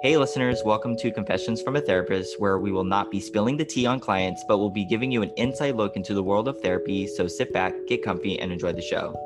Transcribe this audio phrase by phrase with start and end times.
[0.00, 3.64] Hey, listeners, welcome to Confessions from a Therapist, where we will not be spilling the
[3.64, 6.60] tea on clients, but we'll be giving you an inside look into the world of
[6.60, 7.08] therapy.
[7.08, 9.16] So sit back, get comfy, and enjoy the show.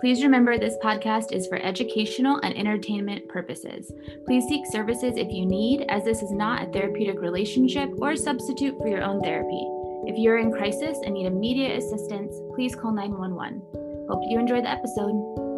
[0.00, 3.92] Please remember this podcast is for educational and entertainment purposes.
[4.26, 8.16] Please seek services if you need, as this is not a therapeutic relationship or a
[8.16, 9.68] substitute for your own therapy.
[10.04, 13.62] If you're in crisis and need immediate assistance, please call 911.
[14.10, 15.48] Hope you enjoy the episode.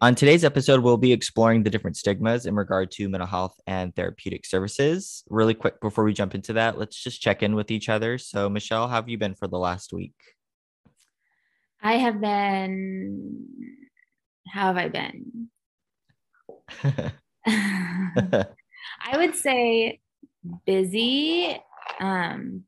[0.00, 3.92] On today's episode, we'll be exploring the different stigmas in regard to mental health and
[3.96, 5.24] therapeutic services.
[5.28, 8.16] Really quick before we jump into that, let's just check in with each other.
[8.16, 10.14] So, Michelle, how have you been for the last week?
[11.82, 13.44] I have been.
[14.46, 15.50] How have I been?
[19.04, 19.98] I would say
[20.64, 21.60] busy,
[21.98, 22.62] um,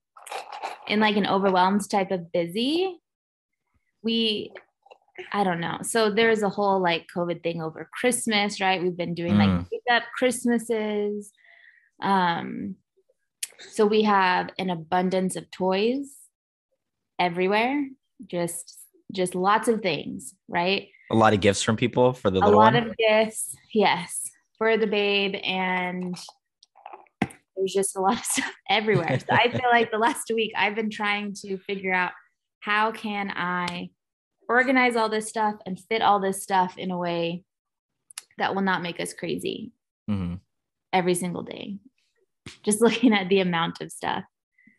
[0.89, 2.99] in like an overwhelmed type of busy.
[4.03, 4.53] We
[5.33, 5.79] I don't know.
[5.83, 8.83] So there's a whole like COVID thing over Christmas, right?
[8.83, 9.67] We've been doing like Mm.
[9.91, 11.33] up Christmases.
[12.03, 12.77] Um,
[13.59, 16.15] so we have an abundance of toys
[17.19, 17.89] everywhere,
[18.27, 18.77] just
[19.13, 20.89] just lots of things, right?
[21.11, 22.89] a lot of gifts from people for the A little lot one.
[22.91, 26.17] of gifts, yes, for the babe, and
[27.57, 29.19] there's just a lot of stuff everywhere.
[29.19, 32.13] So I feel like the last week I've been trying to figure out
[32.61, 33.91] how can I
[34.51, 37.45] organize all this stuff and fit all this stuff in a way
[38.37, 39.71] that will not make us crazy
[40.11, 40.41] Mhm.
[40.93, 41.79] every single day.
[42.65, 44.25] Just looking at the amount of stuff.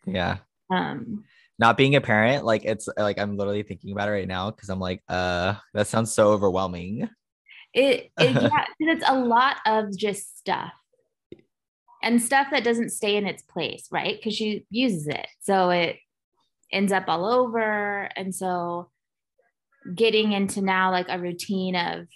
[0.06, 0.38] Yeah.
[0.70, 1.24] Um,
[1.58, 4.68] Not being a parent, like it's like I'm literally thinking about it right now because
[4.68, 7.08] I'm like, uh, that sounds so overwhelming.
[7.72, 10.72] it, it yeah, it's a lot of just stuff
[12.02, 14.16] and stuff that doesn't stay in its place, right?
[14.18, 15.98] Because she uses it, so it
[16.70, 18.90] ends up all over, and so
[19.94, 22.06] getting into now like a routine of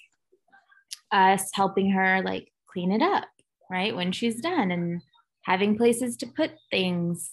[1.13, 3.25] us helping her like clean it up,
[3.71, 5.03] right when she's done, and
[5.43, 7.33] having places to put things.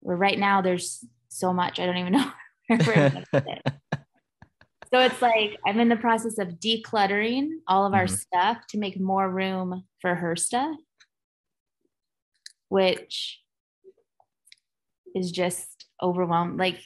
[0.00, 2.30] Where right now there's so much, I don't even know
[2.68, 3.62] where we're gonna put it.
[4.94, 8.18] So it's like I'm in the process of decluttering all of our Mhm.
[8.18, 10.76] stuff to make more room for her stuff,
[12.68, 13.40] which
[15.14, 16.58] is just overwhelmed.
[16.58, 16.80] Like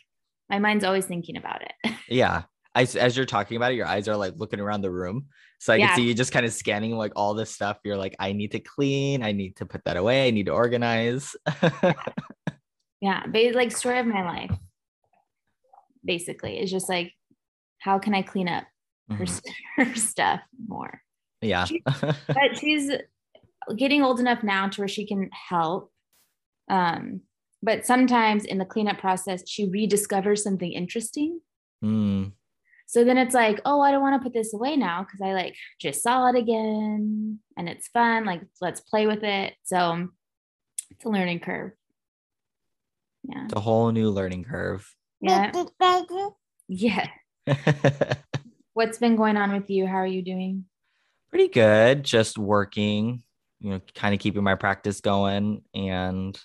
[0.48, 1.72] my mind's always thinking about it.
[2.08, 2.44] yeah.
[2.74, 5.26] I, as you're talking about it, your eyes are like looking around the room.
[5.58, 5.88] So I Yeah.
[5.88, 7.78] can see you just kind of scanning like all this stuff.
[7.84, 9.22] You're like, I need to clean.
[9.22, 10.28] I need to put that away.
[10.28, 11.34] I need to organize.
[13.00, 14.58] yeah, but like story of my life,
[16.04, 17.12] basically, is just like
[17.78, 18.64] how can I clean up
[19.10, 19.42] her, Mhm.
[19.76, 21.02] her stuff more?
[21.40, 21.66] Yeah.
[21.96, 22.90] but she's
[23.76, 25.90] getting old enough now to where she can help.
[26.68, 27.22] Um,
[27.62, 31.40] but sometimes in the cleanup process, she rediscovers something interesting.
[31.84, 32.32] Mm,
[32.90, 35.32] So then it's like, oh, I don't want to put this away now because I
[35.32, 38.24] like just saw it again and it's fun.
[38.24, 39.54] Like, let's play with it.
[39.62, 40.08] So
[40.90, 41.70] it's a learning curve.
[43.22, 43.44] Yeah.
[43.44, 44.92] it's a whole new learning curve.
[45.20, 45.52] Yeah.
[46.66, 47.06] Yeah.
[48.74, 49.86] What's been going on with you?
[49.86, 50.64] How are you doing?
[51.30, 52.02] Pretty good.
[52.02, 53.22] Just working,
[53.60, 56.36] you know, kind of keeping my practice going and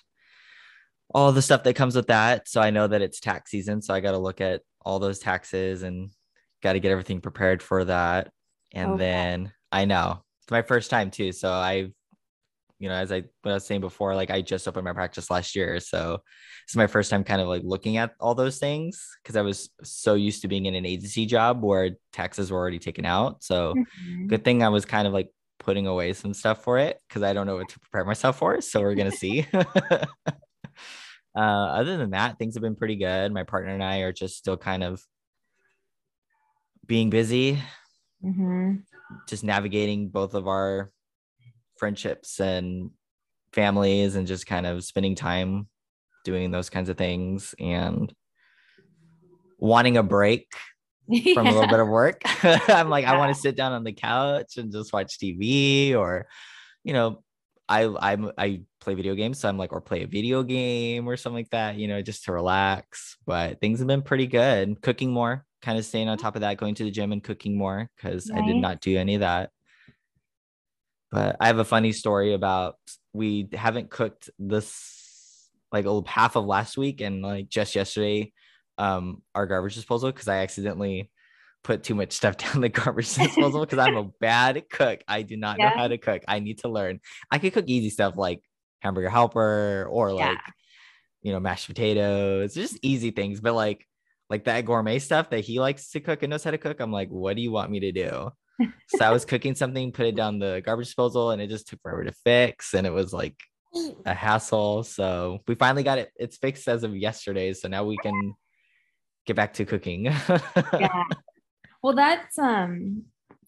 [1.12, 2.46] all the stuff that comes with that.
[2.46, 3.82] So I know that it's tax season.
[3.82, 6.10] So I got to look at all those taxes and
[6.62, 8.30] got to get everything prepared for that.
[8.72, 9.00] And Okay.
[9.00, 11.32] then I know it's my first time too.
[11.32, 11.92] So I've,
[12.78, 15.30] you know, as I, what I was saying before, like I just opened my practice
[15.30, 15.80] last year.
[15.80, 16.18] So
[16.64, 19.70] it's my first time kind of like looking at all those things because I was
[19.82, 23.42] so used to being in an agency job where taxes were already taken out.
[23.42, 24.28] So Mhm.
[24.28, 27.32] good thing I was kind of like putting away some stuff for it because I
[27.32, 28.60] don't know what to prepare myself for.
[28.60, 29.46] So we're gonna see.
[29.54, 30.06] uh,
[31.34, 33.32] other than that, things have been pretty good.
[33.32, 35.02] My partner and I are just still kind of
[36.86, 37.62] being busy,
[38.24, 38.82] Mhm.
[39.28, 40.90] just navigating both of our
[41.78, 42.90] friendships and
[43.52, 45.68] families and just kind of spending time
[46.24, 48.14] doing those kinds of things and
[49.58, 50.52] wanting a break
[51.34, 52.22] from a little bit of work.
[52.68, 56.26] I'm like, I want to sit down on the couch and just watch TV or,
[56.84, 57.22] you know,
[57.68, 61.16] I I'm I play video games, so I'm like, or play a video game or
[61.16, 63.16] something like that, you know, just to relax.
[63.26, 64.80] But things have been pretty good.
[64.82, 67.58] Cooking more, kind of staying on top of that, going to the gym and cooking
[67.58, 69.50] more because I did not do any of that.
[71.10, 72.76] But I have a funny story about
[73.12, 78.32] we haven't cooked this like oh, half of last week and like just yesterday
[78.78, 81.10] um our garbage disposal because I accidentally
[81.64, 85.00] put too much stuff down the garbage disposal because I'm a bad cook.
[85.08, 86.22] I do not know how to cook.
[86.28, 87.00] I need to learn.
[87.28, 88.40] I could cook easy stuff like
[88.80, 90.28] hamburger helper or Yeah.
[90.28, 90.38] like
[91.22, 93.40] you know mashed potatoes, just easy things.
[93.40, 93.84] But like
[94.28, 96.92] like that gourmet stuff that he likes to cook and knows how to cook, I'm
[96.92, 98.30] like, what do you want me to do?
[98.88, 101.80] so I was cooking something, put it down the garbage disposal, and it just took
[101.82, 102.74] forever to fix.
[102.74, 103.36] And it was like
[104.04, 104.82] a hassle.
[104.82, 106.10] So we finally got it.
[106.16, 107.52] It's fixed as of yesterday.
[107.52, 108.34] So now we can
[109.26, 110.04] get back to cooking.
[110.04, 111.04] yeah.
[111.82, 113.04] Well, that's um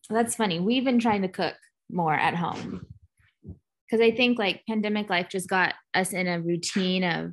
[0.08, 0.60] that's funny.
[0.60, 1.56] We've been trying to cook
[1.90, 2.86] more at home.
[3.90, 7.32] Cause I think like pandemic life just got us in a routine of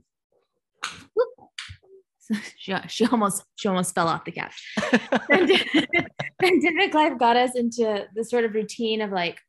[2.57, 4.73] she, she almost she almost fell off the couch.
[6.41, 9.39] pandemic life got us into the sort of routine of like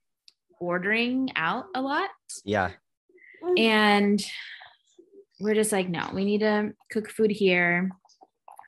[0.61, 2.09] ordering out a lot.
[2.45, 2.71] Yeah.
[3.57, 4.25] And
[5.41, 7.91] we're just like, no, we need to cook food here.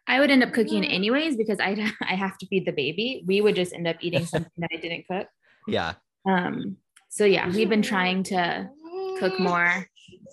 [0.06, 3.22] I would end up cooking anyways because I I have to feed the baby.
[3.26, 5.28] We would just end up eating something that I didn't cook.
[5.66, 5.94] Yeah.
[6.26, 6.78] Um.
[7.11, 8.70] So yeah, we've been trying to
[9.19, 9.87] cook more.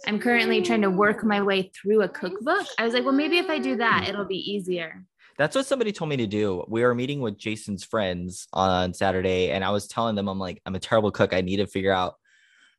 [0.07, 2.65] I'm currently trying to work my way through a cookbook.
[2.77, 5.03] I was like, well, maybe if I do that, it'll be easier.
[5.37, 6.63] That's what somebody told me to do.
[6.67, 10.61] We were meeting with Jason's friends on Saturday, and I was telling them, I'm like,
[10.65, 11.33] I'm a terrible cook.
[11.33, 12.15] I need to figure out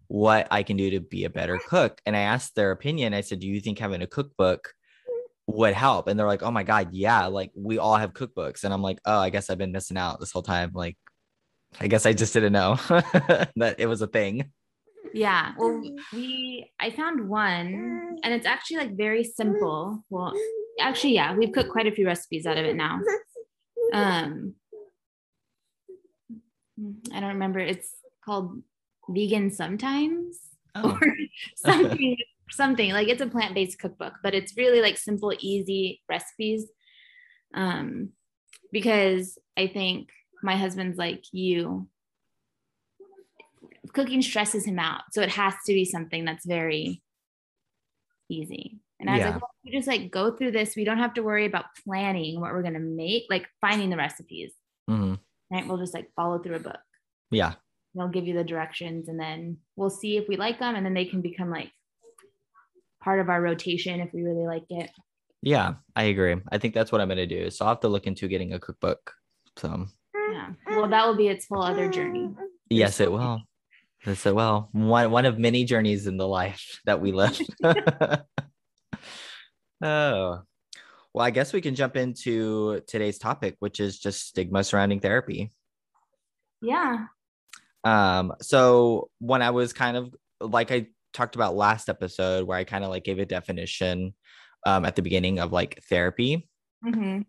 [0.09, 2.01] what I can do to be a better cook.
[2.07, 3.15] And I asked their opinion.
[3.15, 4.73] I said, Do you think having a cookbook
[5.47, 6.09] would help?
[6.09, 7.27] And they're like, Oh my God, yeah.
[7.27, 8.65] Like we all have cookbooks.
[8.65, 10.71] And I'm like, Oh, I guess I've been missing out this whole time.
[10.75, 10.97] Like,
[11.81, 14.53] I guess I just didn't know that it was a thing.
[15.15, 15.53] Yeah.
[15.59, 15.83] Well,
[16.13, 20.05] we, I found one and it's actually like very simple.
[20.11, 20.33] Well,
[20.81, 23.01] actually, yeah, we've cooked quite a few recipes out of it now.
[23.93, 24.57] Um,
[27.15, 27.61] I don't remember.
[27.61, 27.89] It's
[28.25, 28.61] called
[29.09, 30.39] vegan sometimes
[30.75, 30.91] oh.
[30.91, 31.13] or
[31.57, 32.17] something
[32.51, 36.67] something like it's a plant-based cookbook but it's really like simple easy recipes
[37.55, 38.11] um
[38.73, 40.09] because i think
[40.43, 41.89] my husband's like you
[43.93, 47.03] cooking stresses him out so it has to be something that's very
[48.29, 51.15] easy and i was like well, we just like go through this we don't have
[51.15, 54.53] to worry about planning what we're going to make like finding the recipes
[54.89, 55.15] mm-hmm.
[55.51, 56.81] right we'll just like follow through a book
[57.31, 57.55] yeah
[57.95, 60.95] they'll give you the directions and then we'll see if we like them and then
[60.95, 61.71] they can become like
[63.07, 64.91] part of our rotation if we really like it.
[65.41, 66.35] Yeah, I agree.
[66.51, 67.51] I think that's what I'm going to do.
[67.51, 69.13] So I'll have to look into getting a cookbook.
[69.57, 69.87] So,
[70.33, 70.49] yeah.
[70.67, 72.35] Well, that will be its whole other journey.
[72.69, 73.43] Yes, it will.
[74.07, 74.69] Yes, it will.
[74.73, 77.41] One, one of many journeys in the life that we live.
[77.65, 78.23] oh,
[79.83, 85.51] well, I guess we can jump into today's topic, which is just stigma surrounding therapy.
[86.63, 87.07] Yeah.
[87.83, 92.65] Um, so when I was kind of like I talked about last episode, where I
[92.65, 94.15] kind of like gave a definition
[94.65, 96.49] um, at the beginning of like therapy.
[96.85, 97.23] Mm-hmm.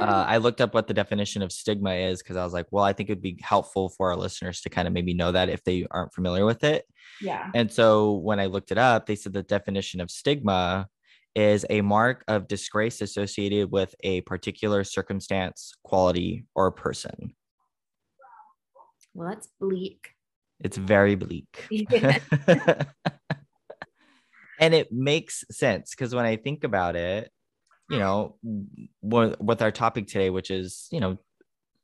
[0.00, 2.84] Uh, I looked up what the definition of stigma is because I was like, well,
[2.84, 5.64] I think it'd be helpful for our listeners to kind of maybe know that if
[5.64, 6.84] they aren't familiar with it.
[7.20, 7.50] Yeah.
[7.54, 10.88] And so when I looked it up, they said the definition of stigma
[11.34, 17.34] is a mark of disgrace associated with a particular circumstance, quality, or person.
[19.14, 20.10] Well, that's bleak.
[20.60, 21.66] It's very bleak.
[24.60, 27.30] and it makes sense because when I think about it,
[27.88, 28.36] you know,
[29.02, 31.18] with our topic today, which is, you know,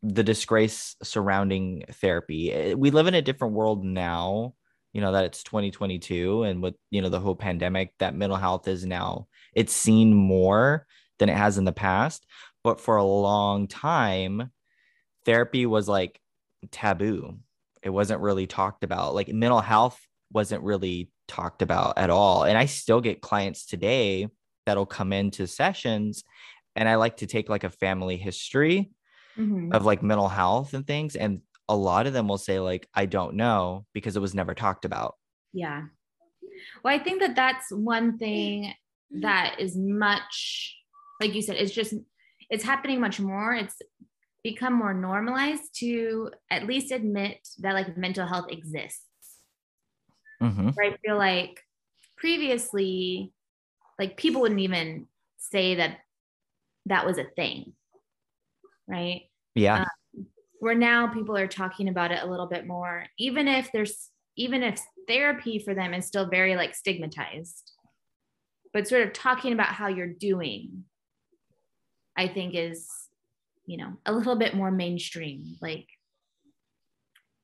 [0.02, 4.54] the disgrace surrounding therapy, eh, we live in a different world now,
[4.92, 8.68] you know, that it's 2022 and with, you know, the whole pandemic, that mental health
[8.68, 10.86] is now, it's seen more
[11.18, 12.26] than it has in the past.
[12.62, 14.50] But for a long time,
[15.24, 16.20] therapy was like
[16.70, 17.38] taboo.
[17.82, 19.14] It wasn't really talked about.
[19.14, 20.00] Like mental health
[20.32, 22.44] wasn't really talked about at all.
[22.44, 24.28] And I still get clients today
[24.66, 26.24] that'll come into sessions
[26.76, 28.90] and I like to take like a family history
[29.38, 29.72] mm-hmm.
[29.72, 31.16] of like mental health and things.
[31.16, 34.54] And a lot of them will say, like, I don't know because it was never
[34.54, 35.14] talked about.
[35.52, 35.82] Yeah.
[36.82, 38.72] Well, I think that that's one thing
[39.20, 40.76] that is much,
[41.20, 41.94] like you said, it's just,
[42.50, 43.54] it's happening much more.
[43.54, 43.76] It's
[44.42, 49.02] become more normalized to at least admit that like mental health exists.
[50.42, 50.70] Mm-hmm.
[50.80, 51.60] I feel like
[52.16, 53.32] previously,
[53.98, 55.06] like people wouldn't even
[55.38, 55.98] say that
[56.86, 57.72] that was a thing,
[58.86, 59.22] right?
[59.54, 59.80] Yeah.
[59.80, 60.26] Um,
[60.60, 64.62] where now people are talking about it a little bit more, even if there's, even
[64.62, 67.72] if therapy for them is still very like stigmatized,
[68.72, 70.84] but sort of talking about how you're doing,
[72.16, 72.88] I think is
[73.66, 75.56] you know, a little bit more mainstream.
[75.60, 75.88] Like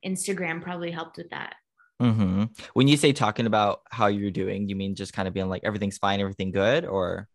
[0.05, 1.55] Instagram probably helped with that.
[2.01, 2.45] Mm-hmm.
[2.73, 5.63] When you say talking about how you're doing, you mean just kind of being like
[5.65, 7.29] everything's fine, everything good, or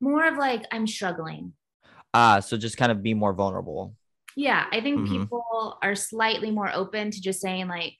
[0.00, 1.54] more of like I'm struggling.
[2.12, 3.96] Ah, so just kind of be more vulnerable.
[4.36, 5.22] Yeah, I think mm-hmm.
[5.22, 7.94] people are slightly more open to just saying like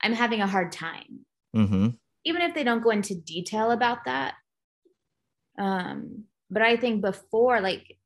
[0.00, 1.88] I'm having a hard time, mm-hmm.
[2.24, 4.34] even if they don't go into detail about that.
[5.58, 7.96] Um, but I think before, like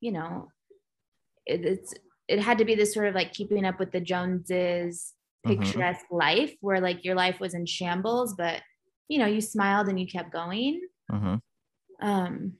[0.00, 0.50] you know,
[1.46, 1.94] it's
[2.28, 5.14] it had to be this sort of like keeping up with the Joneses
[5.46, 5.62] Mhm.
[5.62, 8.62] picturesque life where like your life was in shambles, but
[9.08, 10.80] you know, you smiled and you kept going.
[11.10, 11.40] Mhm.
[12.00, 12.52] Um,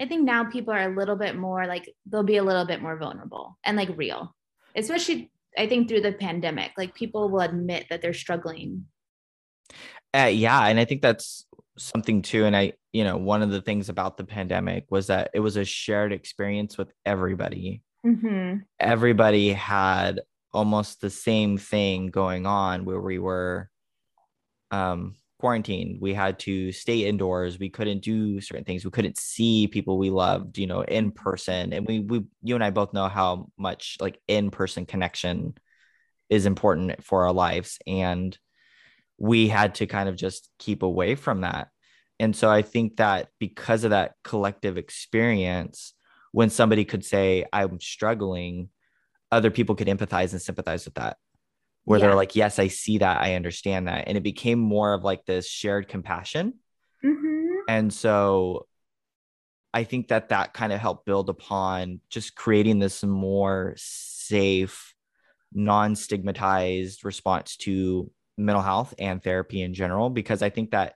[0.00, 2.80] I think now people are a little bit more like they'll be a little bit
[2.80, 4.34] more vulnerable and like real,
[4.74, 6.72] especially I think through the pandemic.
[6.76, 8.86] Like people will admit that they're struggling.
[10.14, 11.46] Uh, yeah, and I think that's
[11.76, 12.44] something too.
[12.44, 15.56] And I, you know, one of the things about the pandemic was that it was
[15.56, 17.82] a shared experience with everybody.
[18.06, 18.60] Mm-hmm.
[18.80, 20.20] Everybody had
[20.52, 23.70] almost the same thing going on where we were
[24.70, 26.00] um quarantined.
[26.00, 27.58] We had to stay indoors.
[27.58, 28.84] We couldn't do certain things.
[28.84, 31.72] We couldn't see people we loved, you know, in person.
[31.72, 35.54] And we we you and I both know how much like in-person connection
[36.28, 37.78] is important for our lives.
[37.86, 38.36] And
[39.16, 41.68] we had to kind of just keep away from that.
[42.20, 45.94] And so I think that because of that collective experience,
[46.32, 48.70] when somebody could say, I'm struggling,
[49.30, 51.16] other people could empathize and sympathize with that.
[51.84, 52.06] Where Yeah.
[52.06, 53.20] they're like, Yes, I see that.
[53.20, 54.08] I understand that.
[54.08, 56.54] And it became more of like this shared compassion.
[57.04, 57.44] Mm-hmm.
[57.68, 58.66] And so
[59.74, 64.94] I think that that kind of helped build upon just creating this more safe,
[65.52, 70.08] non stigmatized response to mental health and therapy in general.
[70.10, 70.94] Because I think that,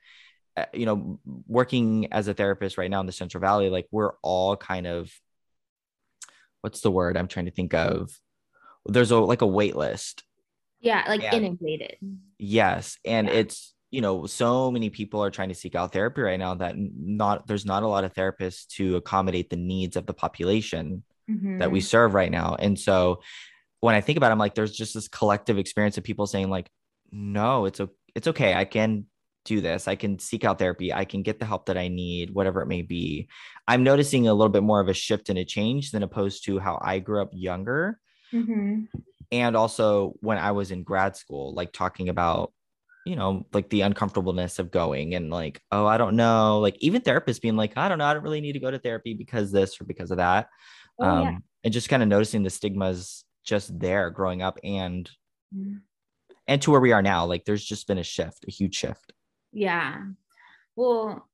[0.57, 4.13] uh, you know, working as a therapist right now in the Central Valley, like we're
[4.23, 5.13] all kind of,
[6.63, 8.11] what's the word I'm trying to think of?
[8.87, 10.25] There's a like a wait list
[10.81, 11.35] Yeah, like Yeah.
[11.37, 11.97] inundated.
[12.39, 13.35] Yes, and Yeah.
[13.35, 16.75] it's you know so many people are trying to seek out therapy right now that
[16.77, 21.59] not there's not a lot of therapists to accommodate the needs of the population mm-hmm.
[21.59, 22.57] that we serve right now.
[22.59, 23.21] And so
[23.81, 26.49] when I think about it, I'm like there's just this collective experience of people saying
[26.51, 26.71] like
[27.13, 28.55] no, it's o- it's okay.
[28.55, 29.07] I can
[29.45, 29.89] do this.
[29.89, 30.93] I can seek out therapy.
[30.93, 33.29] I can get the help that I need, whatever it may be.
[33.67, 36.59] I'm noticing a little bit more of a shift and a change than opposed to
[36.59, 38.01] how I grew up younger
[38.33, 38.89] Mhm.
[39.31, 42.53] and also when I was in grad school, like talking about,
[43.05, 47.03] you know, like the uncomfortableness of going and like, oh, I don't know, like even
[47.03, 49.51] therapists being like, I don't know, I don't really need to go to therapy because
[49.51, 50.49] this or because of that.
[51.01, 51.39] Oh, um, yeah.
[51.65, 55.11] and just kind of noticing the stigmas just there growing up and
[55.55, 55.81] Mhm.
[56.47, 57.25] and to where we are now.
[57.27, 59.13] Like there's just been a shift, a huge shift.
[59.53, 60.05] Yeah.
[60.77, 61.29] Well,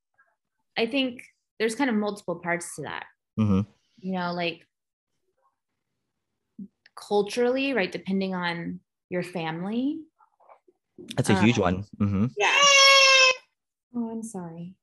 [0.76, 1.22] I think
[1.58, 3.06] there's kind of multiple parts to that.
[3.38, 3.66] Mhm.
[3.98, 4.66] You know, like
[6.96, 7.90] culturally, right?
[7.90, 10.00] Depending on your family.
[11.16, 11.84] That's a huge Um, one.
[11.98, 12.56] hmm Yeah.
[13.94, 14.74] Oh, I'm sorry.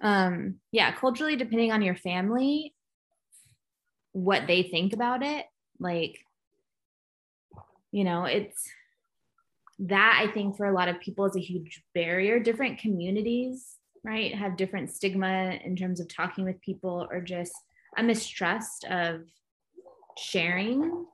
[0.00, 2.74] Um, yeah, culturally, depending on your family,
[4.12, 5.46] what they think about it,
[5.78, 6.18] like,
[7.92, 8.68] you know, it's
[9.82, 12.38] that I think for a lot of people is a huge barrier.
[12.38, 17.52] Different communities, right, have different stigma in terms of talking with people or just
[17.96, 19.22] a mistrust of
[20.16, 21.06] sharing.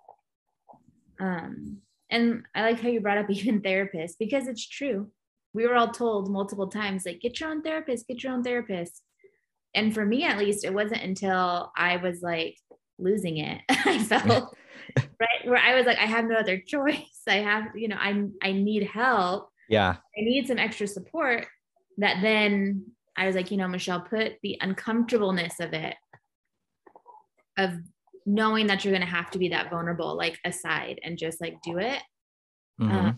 [1.20, 1.78] Um,
[2.10, 5.10] and I like how you brought up even therapists because it's true
[5.54, 9.02] we were all told multiple times like get your own therapist get your own therapist
[9.74, 12.56] and for me at least it wasn't until i was like
[12.98, 14.56] losing it i felt
[15.20, 18.24] right where i was like i have no other choice i have you know i
[18.42, 19.96] i need help Yeah.
[20.16, 21.46] i need some extra support
[21.98, 22.84] that then
[23.16, 25.96] i was like you know michelle put the uncomfortableness of it
[27.56, 27.72] of
[28.26, 31.60] knowing that you're going to have to be that vulnerable like aside and just like
[31.62, 32.00] do it
[32.80, 33.08] Mhm.
[33.08, 33.12] uh,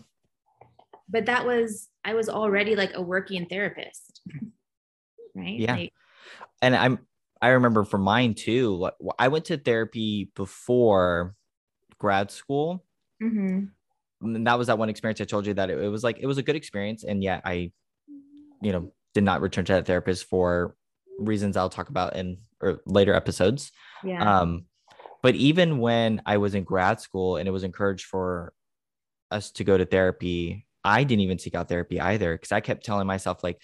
[1.09, 4.21] but that was i was already like a working therapist
[5.35, 5.75] right Yeah.
[5.75, 5.93] like,
[6.61, 6.99] and I'm
[7.43, 8.75] I remember for mine too.
[8.75, 11.35] like, I went to therapy before
[12.01, 12.83] grad school.
[13.21, 13.69] mhm.
[14.21, 16.25] and that was that one experience I told you that it, it was like it
[16.25, 17.71] was a good experience, and yet I,
[18.61, 20.75] you know, did not return to that therapist for
[21.19, 23.71] reasons I'll talk about in or later episodes.
[24.03, 24.65] yeah Um,
[25.21, 28.53] but even when I was in grad school and it was encouraged for
[29.29, 32.83] us to go to therapy, I didn't even seek out therapy either because I kept
[32.83, 33.61] telling myself like,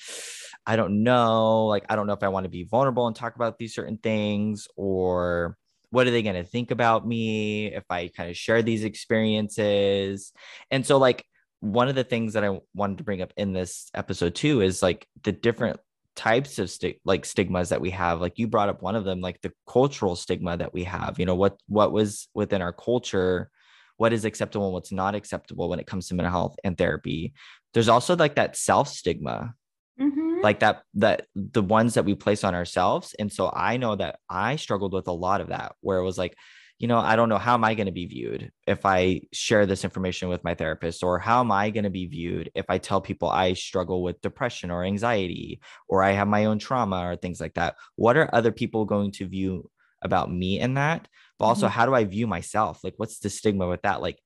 [0.67, 3.35] I don't know, like I don't know if I want to be vulnerable and talk
[3.35, 5.57] about these certain things or
[5.89, 10.33] what are they going to think about me if I kind of share these experiences.
[10.69, 11.25] And so like
[11.59, 14.81] one of the things that I wanted to bring up in this episode too is
[14.81, 15.79] like the different
[16.15, 18.21] types of sti- like stigmas that we have.
[18.21, 21.19] Like you brought up one of them like the cultural stigma that we have.
[21.19, 23.49] You know what what was within our culture
[23.97, 27.33] what is acceptable and what's not acceptable when it comes to mental health and therapy.
[27.73, 29.53] There's also like that self stigma
[29.99, 30.43] Mhm.
[30.43, 33.15] like that that the ones that we place on ourselves.
[33.19, 36.17] And so i know that i struggled with a lot of that where it was
[36.17, 36.35] like
[36.79, 39.65] you know i don't know how am i going to be viewed if i share
[39.65, 41.03] this information with my therapist?
[41.03, 44.21] Or how am i going to be viewed if i tell people i struggle with
[44.21, 47.75] depression or anxiety or i have my own trauma or things like that?
[47.95, 49.69] What are other people going to view
[50.03, 51.07] about me in that?
[51.39, 51.71] But also Mhm.
[51.71, 52.83] how do i view myself?
[52.83, 54.01] Like what's the stigma with that?
[54.01, 54.19] Like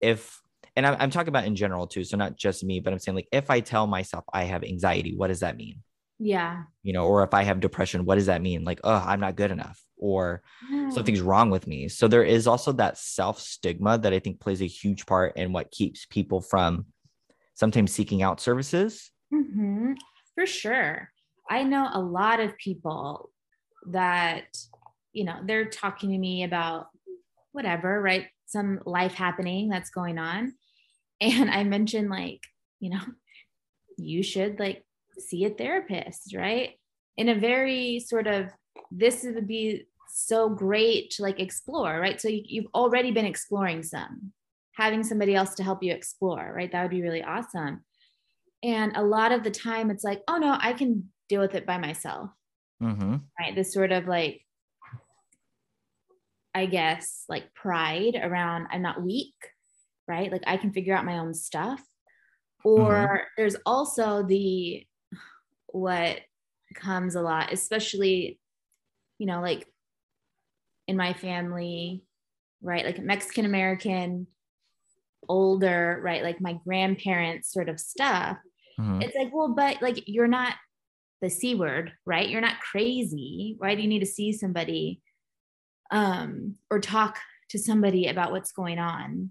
[0.00, 0.40] if
[0.78, 3.16] and I'm, I'm talking about in general too so not just me but i'm saying
[3.16, 5.82] like if i tell myself i have anxiety what does that mean
[6.18, 6.62] Yeah.
[6.82, 9.36] you know or if i have depression what does that mean like oh i'm not
[9.36, 10.42] good enough or
[10.90, 14.62] something's wrong with me so there is also that self stigma that i think plays
[14.62, 16.86] a huge part in what keeps people from
[17.54, 19.92] sometimes seeking out services hmm
[20.36, 21.10] For sure.
[21.50, 23.30] I know a lot of people
[23.90, 24.44] that,
[25.12, 26.86] you know, they're talking to me about
[27.52, 28.26] whatever, right?
[28.46, 30.52] Some life happening that's going on.
[31.20, 32.42] And I mentioned, like,
[32.80, 33.00] you know,
[33.96, 34.84] you should like
[35.18, 36.70] see a therapist, right?
[37.16, 38.46] In a very sort of,
[38.90, 42.20] this would be so great to like explore, right?
[42.20, 44.32] So you, you've already been exploring some,
[44.72, 46.70] having somebody else to help you explore, right?
[46.70, 47.84] That would be really awesome.
[48.62, 51.66] And a lot of the time it's like, oh no, I can deal with it
[51.66, 52.30] by myself,
[52.82, 53.16] mm-hmm.
[53.38, 53.54] right?
[53.54, 54.42] This sort of like,
[56.54, 59.34] I guess, like pride around I'm not weak,
[60.08, 60.32] right?
[60.32, 61.82] Like I can figure out my own stuff.
[62.64, 64.86] Or there's also the
[65.68, 66.20] what
[66.74, 68.40] comes a lot, especially,
[69.18, 69.66] you know, like
[70.86, 72.02] in my family,
[72.62, 72.84] right?
[72.84, 74.26] Like Mexican American,
[75.28, 76.22] older, right?
[76.22, 78.38] Like my grandparents sort of stuff.
[78.78, 79.02] Mhm.
[79.02, 80.54] It's like, well, but like you're not
[81.20, 82.28] the C word, right?
[82.28, 83.56] You're not crazy.
[83.58, 85.02] Why do you need to see somebody
[85.90, 87.18] um, or talk
[87.50, 89.30] to somebody about what's going on?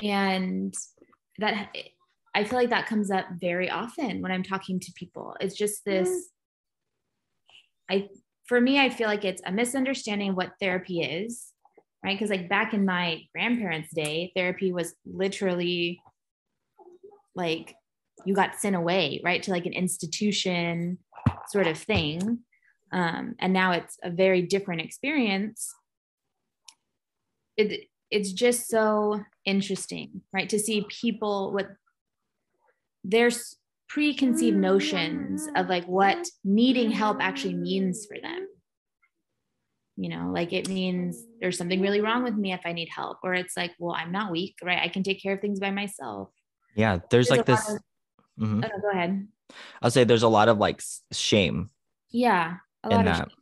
[0.00, 0.74] And
[1.38, 1.74] that
[2.34, 5.36] I feel like that comes up very often when I'm talking to people.
[5.40, 6.30] It's just this,
[7.90, 8.08] I,
[8.46, 11.48] for me, I feel like it's a misunderstanding of what therapy is,
[12.02, 12.14] right?
[12.14, 16.00] Because like back in my grandparents' day, therapy was literally
[17.34, 17.74] like
[18.24, 20.98] you got sent away, right, to like an institution
[21.48, 22.38] sort of thing.
[22.92, 25.74] Um, and now it's a very different experience.
[27.56, 31.66] It it's just so interesting, right, to see people with
[33.04, 33.30] their
[33.88, 38.46] preconceived notions of like what needing help actually means for them.
[39.96, 43.18] You know, like it means there's something really wrong with me if I need help,
[43.24, 44.78] or it's like, well, I'm not weak, right?
[44.80, 46.30] I can take care of things by myself.
[46.74, 47.80] yeah there's There's like this of-
[48.40, 48.64] Mhm.
[48.64, 49.28] Oh, no, go ahead.
[49.82, 50.80] i'll say there's a lot of like
[51.12, 51.68] shame
[52.10, 53.26] Yeah, a lot that.
[53.26, 53.32] of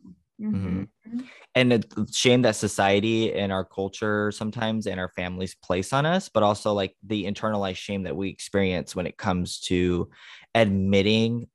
[0.40, 0.88] shame.
[1.14, 1.28] Mhm.
[1.54, 6.28] And it's shame that society and our culture sometimes and our families place on us
[6.28, 10.08] but also like the internalized shame that we experience when it comes to
[10.54, 11.46] admitting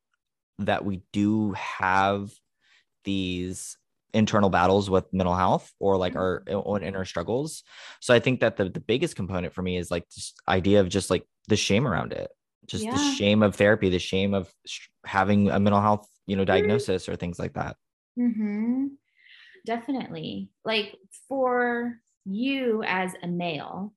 [0.59, 2.29] that we do have
[3.03, 3.77] these
[4.15, 6.21] internal battles with mental health or like mm-hmm.
[6.21, 7.63] our uh, own inner struggles.
[7.99, 10.89] So i think that the, the biggest component for me is like this idea of
[10.89, 12.31] just like the shame around it.
[12.65, 14.51] Just the shame of therapy the shame of
[15.05, 16.53] having a mental health you know mm-hmm.
[16.53, 17.75] diagnosis or things like that.
[18.17, 18.87] Mm-hmm.
[19.65, 20.49] Definitely.
[20.63, 20.95] Like
[21.27, 23.93] for you as a male,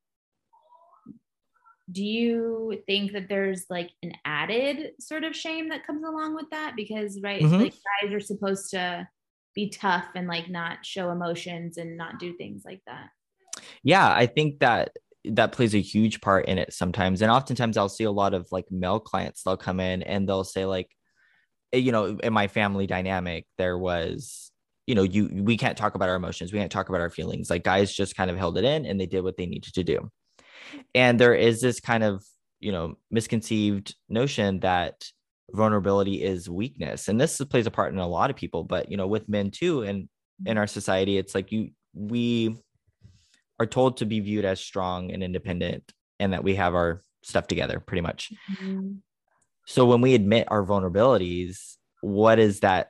[1.91, 6.51] do you think that there's like an added sort of shame that comes along with
[6.51, 6.75] that?
[6.77, 7.61] Because, right, Mhm.
[7.61, 9.09] like guys are supposed to
[9.55, 13.09] be tough and like not show emotions and not do things like that.
[13.83, 14.91] yeah i think that
[15.25, 18.47] that plays a huge part in it sometimes and oftentimes i'll see a lot of
[18.53, 20.95] like male clients they'll come in and they'll say like
[21.73, 24.53] you know in my family dynamic there was
[24.89, 27.51] you know you we can't talk about our emotions we can't talk about our feelings
[27.51, 29.85] like guys just kind of held it in and they did what they needed to
[29.85, 30.11] do
[30.95, 32.25] and there is this kind of
[32.59, 34.95] you know misconceived notion that
[35.53, 38.97] vulnerability is weakness and this plays a part in a lot of people but you
[38.97, 40.09] know with men too and
[40.47, 42.57] in our society it's like you we
[43.61, 47.47] are told to be viewed as strong and independent and that we have our stuff
[47.47, 49.01] together pretty much Mhm.
[49.67, 52.89] so when we admit our vulnerabilities what is that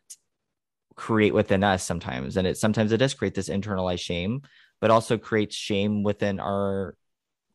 [0.99, 2.37] create within us sometimes.
[2.37, 4.43] And it sometimes it does create this internalized shame
[4.81, 6.95] but also creates shame within our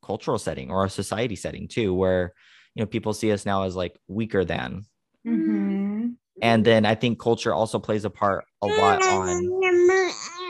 [0.04, 2.34] cultural setting or our society setting too where
[2.76, 4.84] you know people see us now as like weaker than.
[5.26, 6.16] Mhm.
[6.42, 9.48] and then i think culture also plays a part a lot on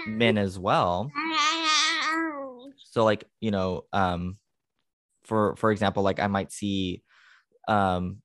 [0.08, 1.12] men as well.
[2.90, 4.38] So like you know um
[5.26, 7.04] for for example like i might see
[7.68, 8.18] um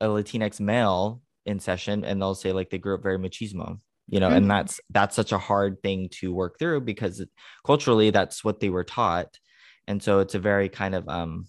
[0.00, 3.78] a latinx male in session and they'll say like they grew up very machismo
[4.08, 4.48] you know and Mhm.
[4.48, 7.24] that's that's such a hard thing to work through because
[7.64, 9.38] culturally that's what they were taught
[9.86, 11.46] and so it's a very kind of um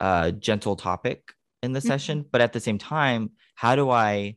[0.00, 1.86] uh gentle topic in the Mhm.
[1.86, 4.36] session but at the same time how do i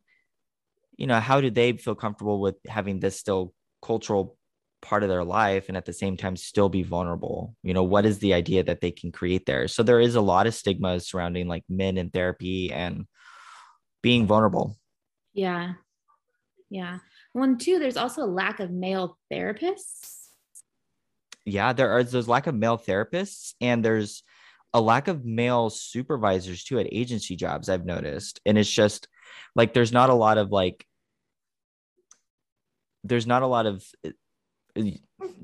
[0.98, 4.38] you know how do they feel comfortable with having this still cultural
[4.82, 8.06] part of their life and at the same time still be vulnerable you know what
[8.06, 11.00] is the idea that they can create there so there is a lot of stigma
[11.00, 13.06] surrounding like men in therapy and
[14.04, 14.78] being vulnerable
[15.34, 15.74] Yeah.
[16.70, 17.00] Yeah.
[17.34, 20.28] One, two, there's also a lack of male therapists.
[21.46, 24.24] Yeah, there are there's lack of male therapists and there's
[24.74, 28.40] a lack of male supervisors too at agency jobs, I've noticed.
[28.46, 29.08] And it's just
[29.56, 30.86] like there's not a lot of like
[33.04, 34.12] there's not a lot of uh,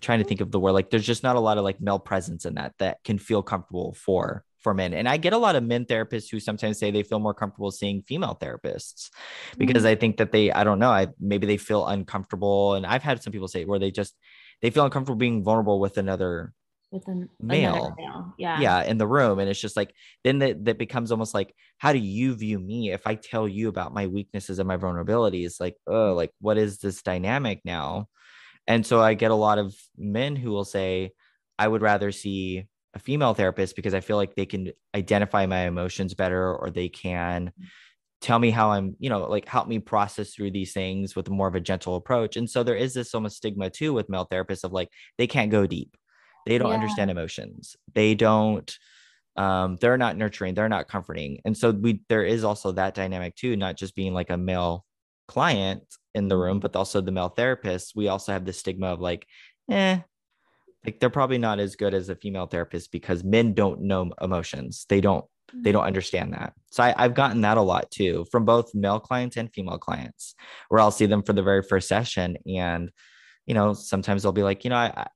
[0.02, 2.00] trying to think of the word like there's just not a lot of like male
[2.00, 4.93] presence in that that can feel comfortable for for men.
[4.93, 7.72] And I get a lot of men therapists who sometimes say they feel more comfortable
[7.72, 9.10] seeing female therapists
[9.58, 9.91] because mm-hmm.
[9.91, 12.76] I think that they, I don't know, I maybe they feel uncomfortable.
[12.76, 14.15] And I've had some people say where they just
[14.62, 16.54] they feel uncomfortable being vulnerable with another
[16.91, 17.95] with a male.
[17.98, 18.34] male.
[18.38, 18.60] Yeah.
[18.60, 18.84] Yeah.
[18.84, 19.39] In the room.
[19.39, 19.93] And it's just like
[20.24, 23.69] then that, that becomes almost like, how do you view me if I tell you
[23.69, 25.60] about my weaknesses and my vulnerabilities?
[25.60, 28.08] Like, oh, like what is this dynamic now?
[28.67, 31.12] And so I get a lot of men who will say,
[31.58, 35.62] I would rather see a female therapist because I feel like they can identify my
[35.62, 37.52] emotions better or they can
[38.21, 41.47] tell me how I'm, you know, like help me process through these things with more
[41.47, 42.36] of a gentle approach.
[42.36, 45.52] And so there is this almost stigma too with male therapists of like they can't
[45.52, 45.95] go deep.
[46.45, 46.75] They don't yeah.
[46.75, 47.75] understand emotions.
[47.93, 48.75] They don't
[49.36, 51.39] um they're not nurturing, they're not comforting.
[51.45, 54.86] And so we there is also that dynamic too, not just being like a male
[55.28, 55.84] client
[56.15, 56.60] in the room, mm-hmm.
[56.60, 57.95] but also the male therapist.
[57.95, 59.25] We also have the stigma of like,
[59.71, 59.99] eh,
[60.85, 64.85] like they're probably not as good as a female therapist because men don't know emotions.
[64.89, 65.87] They don't they don't mm-hmm.
[65.87, 66.53] understand that.
[66.71, 70.35] So I, i've gotten that a lot too from both male clients and female clients
[70.69, 72.91] where i'll see them for the very first session and
[73.45, 75.07] you know sometimes they'll be like you know i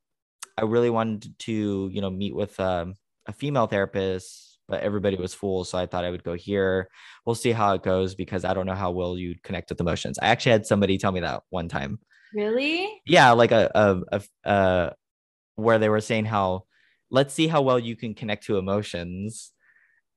[0.57, 2.95] i really wanted to you know meet with um,
[3.27, 6.89] a female therapist but everybody was full so i thought i would go here.
[7.25, 10.17] We'll see how it goes because i don't know how well you connect with emotions.
[10.19, 11.99] I actually had somebody tell me that one time.
[12.33, 13.01] Really?
[13.05, 14.93] Yeah like a a, a, a
[15.55, 16.65] where they were saying how
[17.11, 19.51] let's see how well you can connect to emotions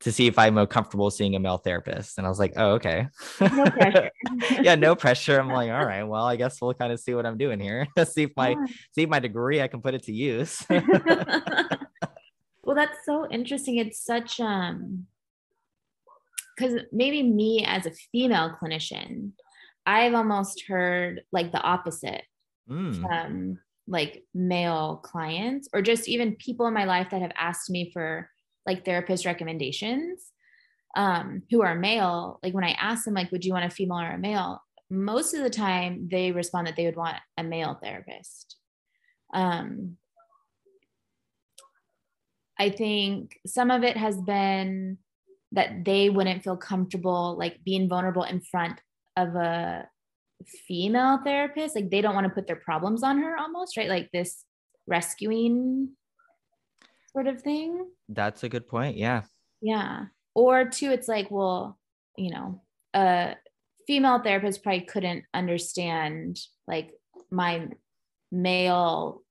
[0.00, 2.18] to see if I'm comfortable seeing a male therapist.
[2.18, 3.08] And I was like, oh, okay.
[3.40, 4.10] No pressure.
[4.62, 5.40] yeah, no pressure.
[5.40, 7.86] I'm like, all right, well, I guess we'll kind of see what I'm doing here.
[7.96, 8.66] Let's see if my yeah.
[8.92, 10.64] see if my degree I can put it to use.
[10.68, 10.84] well,
[12.74, 13.76] that's so interesting.
[13.76, 15.06] It's such um
[16.56, 19.32] because maybe me as a female clinician,
[19.84, 22.22] I've almost heard like the opposite.
[22.68, 23.10] Mm.
[23.10, 27.90] Um, like male clients or just even people in my life that have asked me
[27.92, 28.28] for
[28.66, 30.32] like therapist recommendations
[30.96, 34.00] um, who are male like when i ask them like would you want a female
[34.00, 34.62] or a male?
[34.88, 38.56] Most of the time they respond that they would want a male therapist.
[39.34, 39.96] Um,
[42.58, 44.96] i think some of it has been
[45.52, 48.80] that they wouldn't feel comfortable like being vulnerable in front
[49.16, 49.88] of a
[50.44, 53.88] female therapist like they don't want to put their problems on her almost right?
[53.88, 54.44] Like this
[54.86, 55.90] rescuing
[57.12, 57.86] sort of thing.
[58.08, 59.22] That's a good point yeah.
[59.60, 60.06] Yeah.
[60.34, 61.78] Or two it's like well
[62.16, 62.62] you know
[62.94, 63.36] a
[63.86, 66.92] female therapist probably couldn't understand like
[67.30, 67.68] my
[68.30, 69.22] male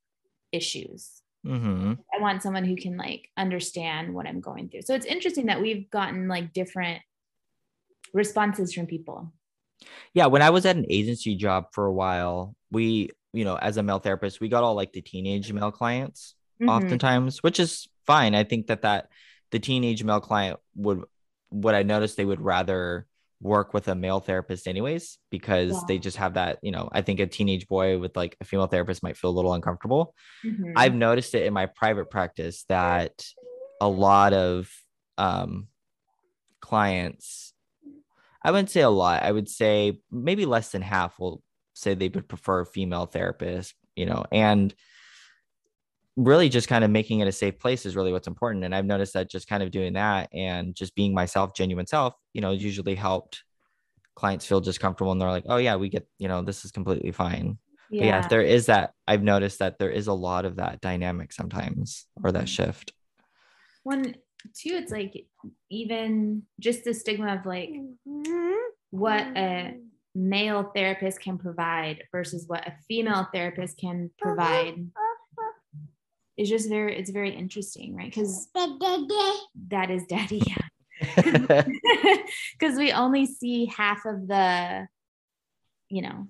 [0.52, 1.22] issues.
[1.46, 1.94] Mm-hmm.
[2.12, 4.82] i want someone who can like understand what i'm going through.
[4.82, 7.04] So it's interesting that we've gotten like different
[8.16, 9.32] responses from people
[10.14, 13.78] yeah, when I was at an agency job for a while, we, you know, as
[13.78, 16.70] a male therapist, we got all like the teenage male clients mm-hmm.
[16.70, 18.36] oftentimes, which is fine.
[18.36, 19.10] I think that that
[19.52, 21.04] the teenage male client would
[21.50, 23.08] what I noticed they would rather
[23.42, 25.80] work with a male therapist anyways because yeah.
[25.88, 28.66] they just have that you know i think a teenage boy with like a female
[28.66, 30.72] therapist might feel a little uncomfortable mm-hmm.
[30.76, 33.26] i've noticed it in my private practice that
[33.82, 34.72] a lot of
[35.18, 35.68] um
[36.62, 37.54] clients
[38.46, 39.24] I wouldn't say a lot.
[39.24, 41.42] I would say maybe less than half will
[41.74, 44.74] say they would prefer a female therapist, you know, and
[46.16, 48.64] really just kind of making it a safe place is really what's important.
[48.64, 52.14] And I've noticed that just kind of doing that and just being myself, genuine self,
[52.34, 53.44] you know, usually helped
[54.16, 56.72] clients feel just comfortable and they're like, oh, yeah, we get, you know, this is
[56.72, 57.58] completely fine.
[57.90, 58.06] Yeah.
[58.06, 58.94] yeah, there is that.
[59.08, 62.46] I've noticed that there is a lot of that dynamic sometimes or that mm-hmm.
[62.46, 62.94] shift.
[63.84, 64.16] When
[64.54, 65.26] too it's like
[65.70, 68.54] even just the stigma of like mm-hmm.
[68.92, 69.80] what a mm-hmm.
[70.14, 74.28] male therapist can provide versus what a female therapist can mm-hmm.
[74.28, 74.88] provide
[76.38, 78.14] is just very it's very interesting right?
[78.14, 80.58] Because that is daddy yeah.
[82.60, 84.88] Because we only see half of the
[85.90, 86.28] you know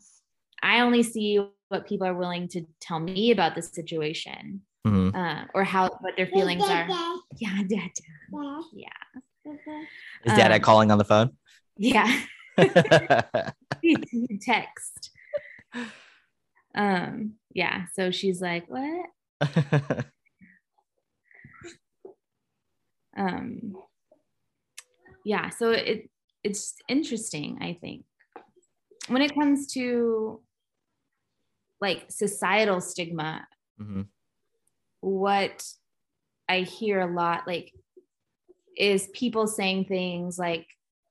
[0.62, 5.16] i only see what people are willing to tell me about the situation mm-hmm.
[5.16, 6.88] uh, or how what their feelings are.
[7.38, 7.92] Yeah, dad.
[8.74, 8.90] Yeah.
[9.46, 11.32] Is dad um, calling on the phone?
[11.78, 12.22] Yeah.
[14.42, 15.12] Text.
[16.74, 17.86] Um, yeah.
[17.94, 19.10] So she's like, what?
[23.18, 23.76] um
[25.26, 26.10] yeah, so it
[26.44, 28.06] it's interesting, I think.
[29.08, 30.42] When it comes to
[31.82, 34.04] like societal stigma, hmm
[35.06, 35.64] what
[36.50, 37.72] I hear a lot like
[38.76, 40.66] is people saying things like,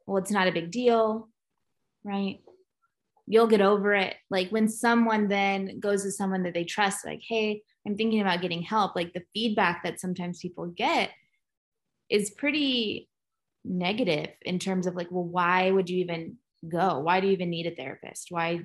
[0.06, 1.28] well, it's not a big deal,
[2.02, 2.40] right?
[3.26, 4.16] You'll get over it.
[4.30, 8.42] Like when someone then goes to someone that they trust, like, hey, I'm thinking about
[8.42, 11.10] getting help, like the feedback that sometimes people get
[12.10, 13.08] is pretty
[13.64, 16.36] negative in terms of like, well, why would you even
[16.68, 16.98] go?
[16.98, 18.26] Why do you even need a therapist?
[18.30, 18.64] Why,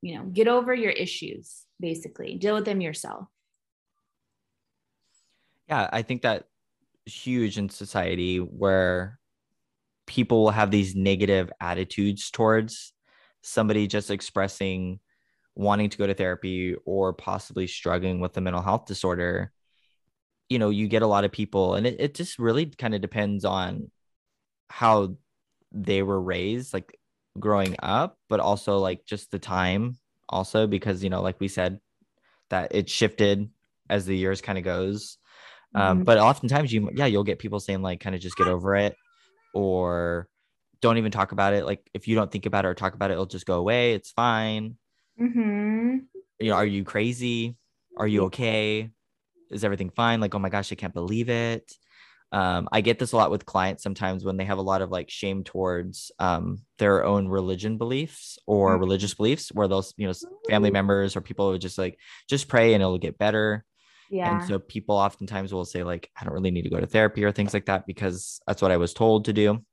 [0.00, 3.28] you know, get over your issues, basically, deal with them yourself.
[5.68, 6.44] Yeah i think that
[7.06, 9.18] huge in society where
[10.06, 12.92] people will have these negative attitudes towards
[13.42, 15.00] somebody just expressing
[15.54, 19.52] wanting to go to therapy or possibly struggling with a mental health disorder
[20.48, 23.00] you know you get a lot of people and it, it just really kind of
[23.00, 23.90] depends on
[24.68, 25.16] how
[25.72, 26.98] they were raised like
[27.38, 29.96] growing up but also like just the time
[30.28, 31.78] also because you know like we said
[32.50, 33.48] that it shifted
[33.88, 35.18] as the years kind of goes
[35.74, 36.04] um, Mhm.
[36.04, 38.94] but oftentimes you yeah you'll get people saying like kind of just get over it
[39.54, 40.28] or
[40.80, 41.64] don't even talk about it.
[41.64, 43.94] Like if you don't think about it or talk about it it'll just go away.
[43.94, 44.76] It's fine.
[45.20, 45.98] Mm-hmm.
[46.40, 47.56] you know are you crazy?
[47.96, 48.90] Are you okay?
[49.50, 50.20] Is everything fine?
[50.20, 51.72] Like oh my gosh i can't believe it.
[52.32, 54.90] Um, i get this a lot with clients sometimes when they have a lot of
[54.90, 58.80] like shame towards um, their own religion beliefs or Mhm.
[58.80, 60.14] religious beliefs where those you know
[60.48, 61.98] family members or people would just like
[62.30, 63.64] just pray and it'll get better
[64.12, 64.40] Yeah.
[64.40, 67.24] and so people oftentimes will say like i don't really need to go to therapy
[67.24, 69.64] or things like that because that's what i was told to do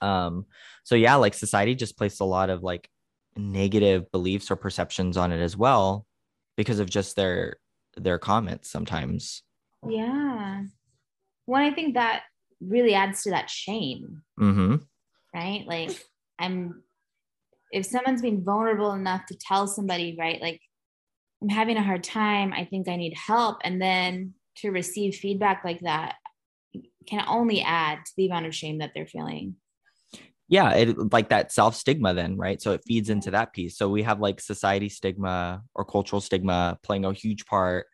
[0.00, 0.46] um
[0.82, 2.88] so yeah like society just placed a lot of like
[3.36, 6.06] negative beliefs or perceptions on it as well
[6.56, 7.56] because of just their
[7.96, 9.42] their comments sometimes
[9.86, 10.64] yeah.
[11.46, 12.22] Well, I think that
[12.60, 14.76] really adds to that shame, mm-hmm
[15.34, 15.64] right?
[15.66, 15.90] Like,
[16.38, 16.82] I'm,
[17.70, 20.60] if someone's been vulnerable enough to tell somebody, right, like,
[21.42, 23.58] I'm having a hard time, I think I need help.
[23.64, 26.16] And then to receive feedback like that
[27.06, 29.56] can only add to the amount of shame that they're feeling.
[30.48, 32.60] yeah it like that self stigma then right?
[32.60, 33.76] So it feeds into that piece.
[33.78, 37.86] So we have like society stigma or cultural stigma playing a huge part.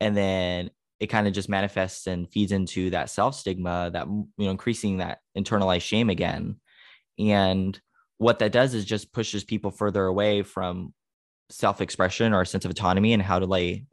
[0.00, 4.26] And then it kind of just manifests and feeds into that self stigma that you
[4.38, 6.56] know increasing that internalized shame again.
[7.18, 7.78] And
[8.18, 10.94] what that does is just pushes people further away from
[11.48, 13.84] self expression or a sense of autonomy and how to lay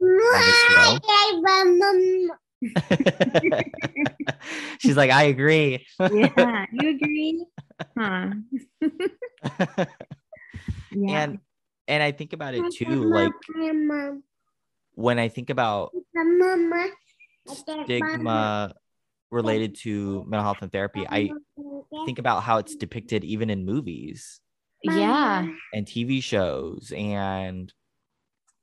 [4.78, 6.66] she's like i agree Yeah.
[6.72, 7.44] You agree?
[7.96, 8.30] Huh.
[10.96, 11.24] Yeah.
[11.24, 11.38] and
[11.88, 13.32] and i think about it too like
[14.94, 15.92] when i think about
[17.48, 18.72] stigma
[19.32, 21.30] related to mental health and therapy i
[22.06, 24.40] think about how it's depicted even in movies
[24.84, 25.46] yeah.
[25.72, 27.72] and tv shows and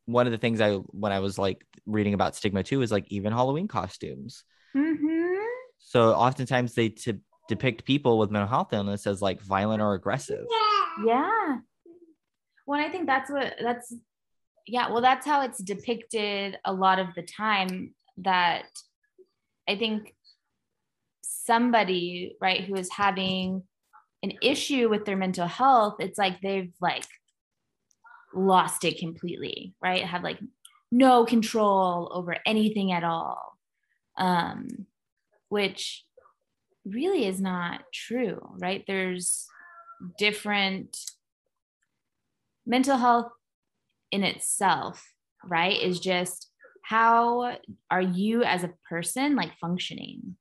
[0.06, 3.06] one of the things i when i was like reading about stigma too is like
[3.10, 4.44] even halloween costumes
[4.76, 5.36] Mm-hmm.
[5.80, 10.46] so oftentimes they to depict people with mental health illness as like violent or aggressive
[11.06, 11.58] Yeah.
[12.68, 13.94] Well, I think that's what that's
[14.68, 18.66] yeah, well, that's how it's depicted a lot of the time that
[19.68, 20.14] I think
[21.22, 23.64] somebody, right, who is having
[24.24, 27.06] an issue with their mental health, it's like they've like
[28.34, 30.04] lost it completely, right?
[30.04, 30.40] Have like
[30.92, 33.58] no control over anything at all.
[34.18, 34.68] Um,
[35.50, 36.06] which
[36.86, 38.84] really is not true, right?
[38.88, 39.48] There's
[40.18, 40.98] different
[42.66, 43.32] mental health
[44.12, 45.04] in itself,
[45.44, 45.80] right?
[45.82, 46.50] Is just
[46.84, 47.58] how
[47.90, 50.36] are you as a person like functioning?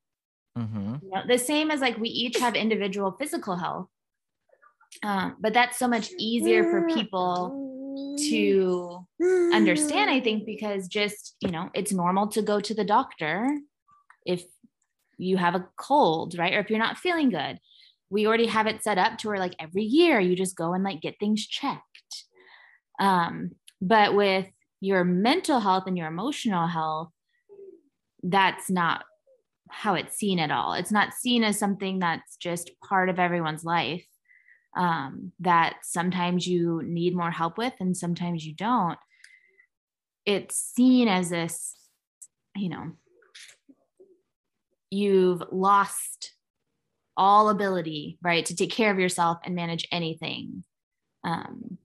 [0.57, 3.89] Hmm You know, the same as like we each have individual physical health,
[5.03, 7.67] um, but that's so much easier for people
[8.19, 9.07] to
[9.53, 13.49] understand i think because just you know it's normal to go to the doctor
[14.27, 14.45] if
[15.21, 16.55] you have a cold right?
[16.55, 17.59] Or if you're not feeling good.
[18.09, 20.83] We already have it set up to where like every year you just go and
[20.83, 22.25] like get things checked.
[22.99, 24.47] Um but with
[24.81, 27.11] your mental health and your emotional health
[28.23, 29.05] that's not
[29.71, 30.75] how it's seen at all.
[30.75, 34.07] It's not seen as something that's just part of everyone's life
[34.77, 38.99] um, that sometimes you need more help with and sometimes you don't.
[40.27, 41.75] It's seen as this
[42.57, 42.93] you know
[44.91, 46.33] you've lost
[47.17, 50.65] all ability right to take care of yourself and manage anything.
[51.25, 51.79] Um,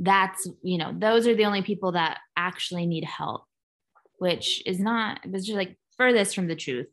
[0.00, 3.44] that's you know those are the only people that actually need help
[4.18, 6.86] which is not it's just like furthest from the truth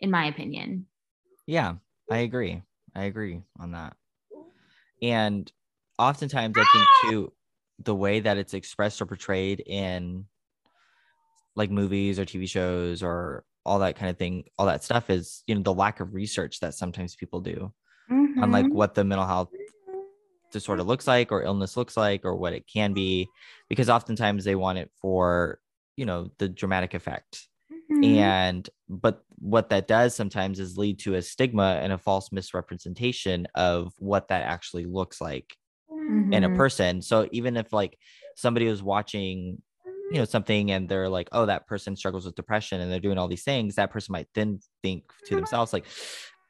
[0.00, 0.86] in my opinion
[1.48, 1.76] Yeah,
[2.10, 2.62] I agree.
[2.94, 3.96] I agree on that.
[5.00, 5.50] And
[5.98, 7.32] oftentimes I think too,
[7.82, 10.26] the way that it's expressed or portrayed in
[11.56, 15.42] like movies or TV shows or all that kind of thing, all that stuff is,
[15.46, 17.72] you know, the lack of research that sometimes people do
[18.10, 18.42] mm-hmm.
[18.42, 18.74] on like mm-hmm.
[18.74, 19.48] what the mental health
[20.52, 23.26] disorder looks like or illness looks like or what it can be
[23.70, 25.60] because oftentimes they want it for
[25.96, 27.47] you know the dramatic effect
[28.04, 28.18] mm-hmm.
[28.18, 33.46] and but what that does sometimes is lead to a stigma and a false misrepresentation
[33.54, 35.56] of what that actually looks like
[35.90, 36.32] mm-hmm.
[36.32, 36.56] in a mm-hmm.
[36.56, 37.96] person so even if like
[38.36, 39.60] somebody was watching
[40.10, 43.18] you know something and they're like oh that person struggles with depression and they're doing
[43.18, 45.84] all these things that person might then think to themselves like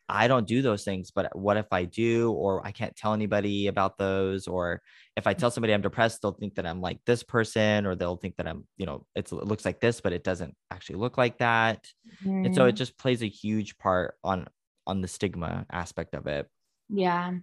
[0.09, 3.66] I don't do those things, but what if I do, or I can't tell anybody
[3.66, 4.81] about those, or
[5.16, 8.16] if I tell somebody I'm depressed, they'll think that I'm like this person, or they'll
[8.16, 11.38] think that I'm, you know, it looks like this, but it doesn't actually look like
[11.38, 11.87] that.
[12.25, 12.47] Mm-hmm.
[12.47, 12.77] And so it mm-hmm.
[12.77, 14.47] just plays a huge part on
[14.87, 16.49] on the stigma aspect of it.
[16.88, 17.35] Yeah.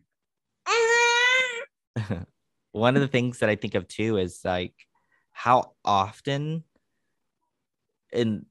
[2.71, 4.73] One of the things that I think of too is like
[5.31, 6.63] how often
[8.11, 8.47] in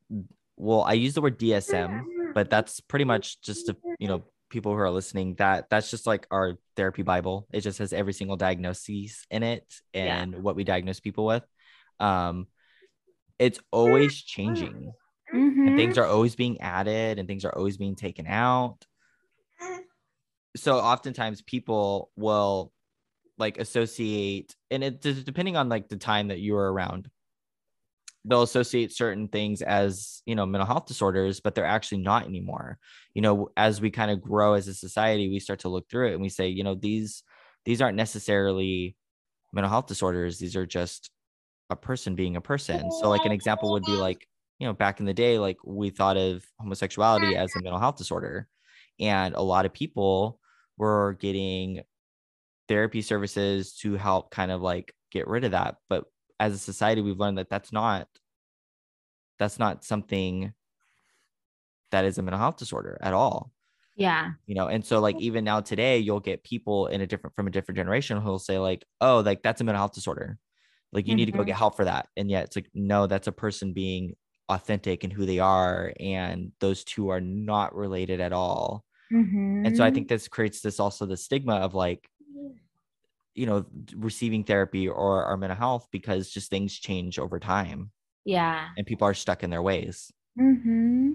[0.56, 4.72] well, I use the word DSM but that's pretty much just to you know people
[4.72, 7.46] who are listening that that's just like our therapy bible.
[7.52, 10.38] It just has every single diagnosis in it and yeah.
[10.38, 11.44] what we diagnose people with.
[11.98, 12.46] Um
[13.38, 14.92] it's always changing.
[15.34, 15.66] Mm-hmm.
[15.66, 18.78] and things are always being added and things are always being taken out.
[20.54, 22.70] So oftentimes people will
[23.36, 27.10] like associate and it depending on like the time that you were around
[28.24, 32.78] they'll associate certain things as you know mental health disorders but they're actually not anymore.
[33.14, 36.10] You know as we kind of grow as a society we start to look through
[36.10, 37.22] it and we say you know these
[37.64, 38.96] these aren't necessarily
[39.52, 40.38] mental health disorders.
[40.38, 41.10] These are just
[41.70, 42.90] a person being a person.
[42.90, 44.26] So like an example would be like
[44.58, 47.96] you know back in the day like we thought of homosexuality as a mental health
[47.96, 48.48] disorder.
[49.00, 50.40] And a lot of people
[50.76, 51.82] were getting
[52.68, 55.76] therapy services to help kind of like get rid of that.
[55.88, 56.04] But
[56.40, 58.08] as a society we've learned that that's not
[59.38, 60.52] that's not something
[61.90, 63.52] that is a mental health disorder at all
[63.96, 67.34] yeah you know and so like even now today you'll get people in a different
[67.36, 70.38] from a different generation who'll say like oh like that's a mental health disorder
[70.92, 71.18] like you mm-hmm.
[71.18, 71.48] need to go mm-hmm.
[71.48, 74.14] get help for that and yet it's like no that's a person being
[74.48, 79.64] authentic and who they are and those two are not related at all mm-hmm.
[79.64, 82.08] and so i think this creates this also the stigma of like
[83.34, 83.64] you know
[83.96, 87.90] receiving therapy or our mental health because just things change over time.
[88.24, 88.68] Yeah.
[88.76, 90.12] And people are stuck in their ways.
[90.40, 91.12] Mm-hmm.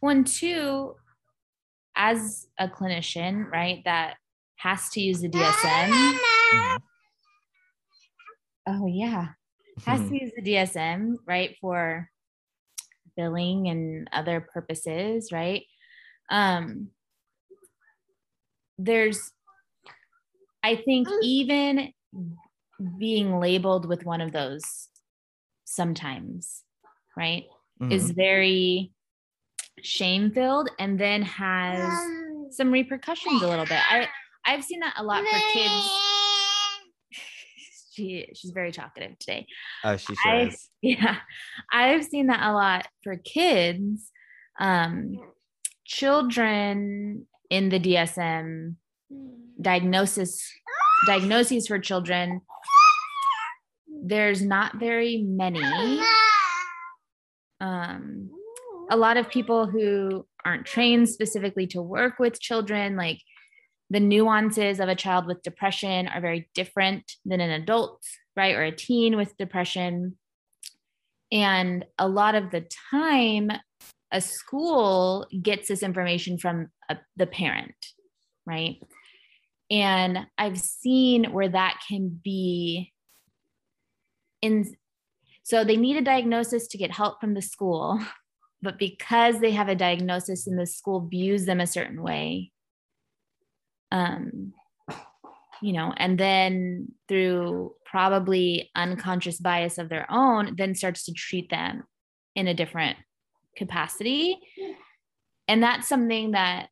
[0.00, 0.94] one two
[1.96, 4.16] as a clinician right that
[4.56, 6.76] has to use the dsm mm-hmm.
[8.66, 9.28] oh yeah.
[9.86, 12.10] Has to use the dsm right for
[13.16, 15.62] billing and other purposes right?
[16.30, 16.88] Um
[18.76, 19.32] there's
[20.62, 21.18] I think mm.
[21.22, 21.92] even
[22.98, 24.88] being labeled with one of those
[25.64, 26.62] sometimes,
[27.16, 27.44] right,
[27.80, 27.92] mm-hmm.
[27.92, 28.92] is very
[29.82, 31.88] shame filled and then has
[32.50, 33.80] some repercussions a little bit.
[33.90, 34.08] I
[34.44, 35.90] I've seen that a lot for kids.
[37.90, 39.48] She she's very talkative today.
[39.82, 40.68] Oh, she sure I, is.
[40.82, 41.16] Yeah,
[41.72, 44.12] I've seen that a lot for kids.
[44.60, 45.18] Um,
[45.84, 48.76] children in the DSM
[49.60, 50.42] diagnosis
[51.06, 52.40] diagnoses for children.
[54.02, 55.62] There's not very many.
[57.60, 58.30] Um,
[58.90, 63.20] a lot of people who aren't trained specifically to work with children like
[63.90, 68.02] the nuances of a child with depression are very different than an adult
[68.36, 70.16] right or a teen with depression.
[71.32, 73.50] And a lot of the time
[74.10, 77.74] a school gets this information from a, the parent
[78.46, 78.78] right
[79.70, 82.92] and I've seen where that can be
[84.40, 84.74] in
[85.42, 87.98] so they need a diagnosis to get help from the school,
[88.62, 92.52] but because they have a diagnosis and the school views them a certain way,
[93.90, 94.52] um,
[95.62, 101.48] you know, and then through probably unconscious bias of their own, then starts to treat
[101.48, 101.84] them
[102.34, 102.98] in a different
[103.56, 104.38] capacity.
[105.48, 106.68] And that's something that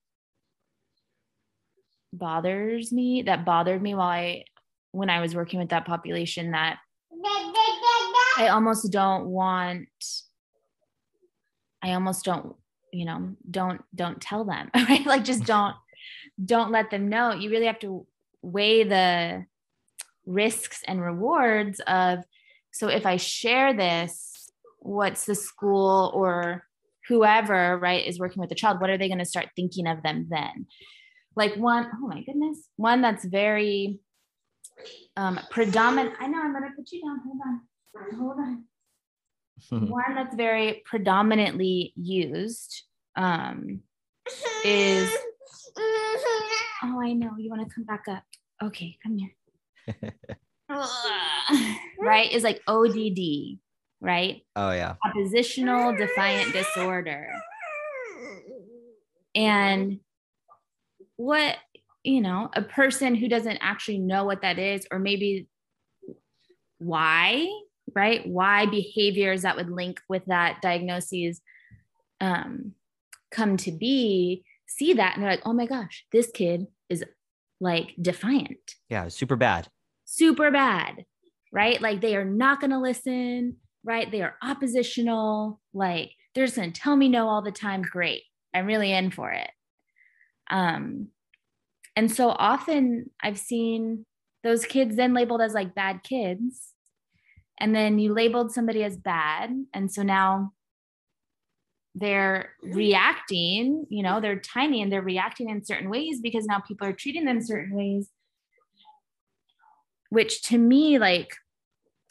[2.19, 4.45] bothers me that bothered me while I
[4.93, 6.79] when I was working with that population that
[8.39, 9.89] I almost don't want
[11.83, 12.57] I almost don't
[12.93, 15.05] you know don't don't tell them right?
[15.07, 15.75] Like just don't
[16.45, 17.33] don't let them know.
[17.33, 18.07] You really have to
[18.43, 19.47] weigh the
[20.27, 22.25] risks and rewards of
[22.73, 24.51] so if I share this
[24.81, 26.65] what's the school or
[27.09, 30.03] whoever right is working with the child what are they going to start thinking of
[30.03, 30.67] them then
[31.37, 34.01] like one oh my goodness one that's very
[35.17, 36.15] um, predominant.
[36.21, 37.21] I know I'm gonna put you down.
[37.25, 38.19] Hold on.
[38.19, 38.65] Hold on.
[39.91, 42.85] One that's very predominantly used
[43.17, 43.81] um,
[44.65, 45.11] is.
[46.83, 47.31] Oh, I know.
[47.39, 48.23] You want to come back up?
[48.63, 50.13] Okay, come here.
[51.99, 52.31] right?
[52.31, 53.59] Is like ODD,
[54.01, 54.43] right?
[54.55, 54.95] Oh yeah.
[55.05, 57.33] Oppositional defiant disorder.
[59.35, 60.01] And
[61.17, 61.57] what,
[62.03, 65.49] you know, a person who doesn't actually know what that is, or maybe
[66.79, 67.49] why,
[67.95, 68.27] right?
[68.27, 71.41] Why behaviors that would link with that diagnosis
[72.21, 72.73] um,
[73.31, 77.05] come to be, see that and they're like, oh my gosh, this kid is
[77.61, 78.75] like defiant.
[78.89, 79.69] Yeah, super bad.
[80.05, 81.05] Super bad,
[81.53, 81.81] right?
[81.81, 84.11] Like they are not going to listen, right?
[84.11, 85.61] They are oppositional.
[85.73, 87.83] Like they're just going to tell me no all the time.
[87.83, 88.23] Great.
[88.55, 89.51] I'm really in for it.
[90.51, 91.09] Um,
[91.95, 94.05] and so often I've seen
[94.45, 96.73] those kids then labeled as like bad kids.
[97.59, 99.51] And then you labeled somebody as bad.
[99.73, 100.53] And so now
[101.95, 106.87] they're reacting, you know, they're tiny and they're reacting in certain ways because now people
[106.87, 108.11] are treating them certain ways.
[110.11, 111.35] Which to me, like,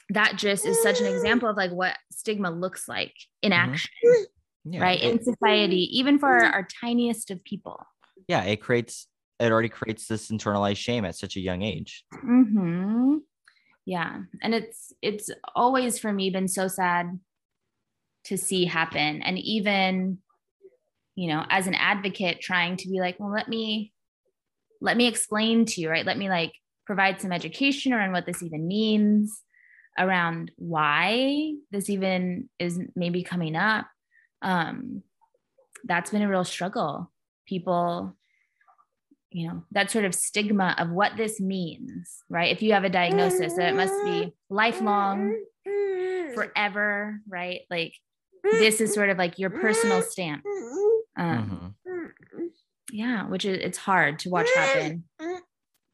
[0.10, 3.72] that just is such an example of like what stigma looks like in mm-hmm.
[3.72, 3.92] action,
[4.66, 4.82] yeah.
[4.82, 5.02] right?
[5.02, 7.86] In society, even for our, our tiniest of people.
[8.28, 9.08] Yeah, it creates
[9.40, 12.06] it already creates this internalized shame at such a young age.
[12.14, 13.18] Mm-hmm.
[13.86, 17.20] Yeah, and it's it's always for me been so sad
[18.26, 20.20] to see happen, and even
[21.16, 23.94] you know as an advocate trying to be like, well, let me
[24.82, 26.06] let me explain to you, right?
[26.06, 26.54] Let me like
[26.86, 29.42] provide some education around what this even means,
[29.98, 33.88] around why this even is maybe coming up.
[34.42, 35.04] Um,
[35.84, 37.12] that's been a real struggle.
[37.46, 38.16] People
[39.32, 42.52] you know that sort of stigma of what this means right?
[42.52, 45.36] If you have a diagnosis that it must be lifelong
[46.34, 47.62] forever right?
[47.70, 47.94] Like
[48.44, 50.44] this is sort of like your personal stamp.
[51.18, 52.46] Um, mm-hmm.
[52.92, 55.04] yeah which is it's hard to watch happen.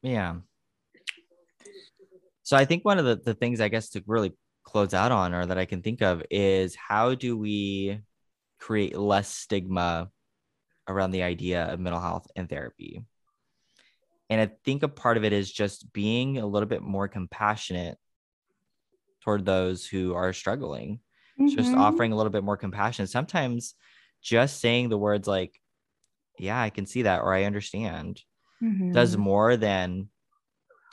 [0.02, 0.36] Yeah.
[2.44, 4.34] So i think one of the, the things i guess to really
[4.64, 8.00] close out on or that i can think of is how do we
[8.60, 10.08] create less stigma
[10.88, 13.04] around the idea of mental health and therapy
[14.32, 17.98] and I think a part of it is just being a little bit more compassionate
[19.20, 21.00] toward those who are struggling,
[21.38, 21.54] mm-hmm.
[21.54, 23.06] just offering a little bit more compassion.
[23.06, 23.74] Sometimes
[24.22, 25.60] just saying the words like,
[26.38, 28.22] yeah, I can see that, or I understand,
[28.62, 28.92] mm-hmm.
[28.92, 30.08] does more than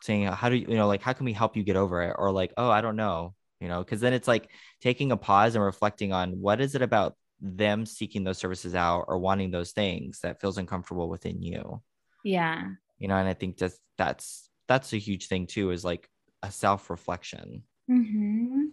[0.01, 2.15] saying, how do you, you know, like, how can we help you get over it?
[2.19, 4.49] Or like, oh, I don't know, you know, because then it's like
[4.81, 9.05] taking a pause and reflecting on what is it about them seeking those services out
[9.07, 11.81] or wanting those things that feels uncomfortable within you.
[12.23, 12.67] Yeah.
[12.97, 16.09] You know and i think that's that's that's a huge thing too is like
[16.43, 17.63] a self-reflection.
[17.89, 18.65] Mm-hmm.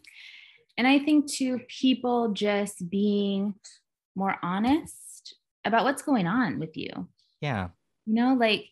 [0.77, 3.55] and i think too people just being
[4.14, 7.09] more honest about what's going on with you.
[7.41, 7.69] Yeah.
[8.05, 8.67] You know like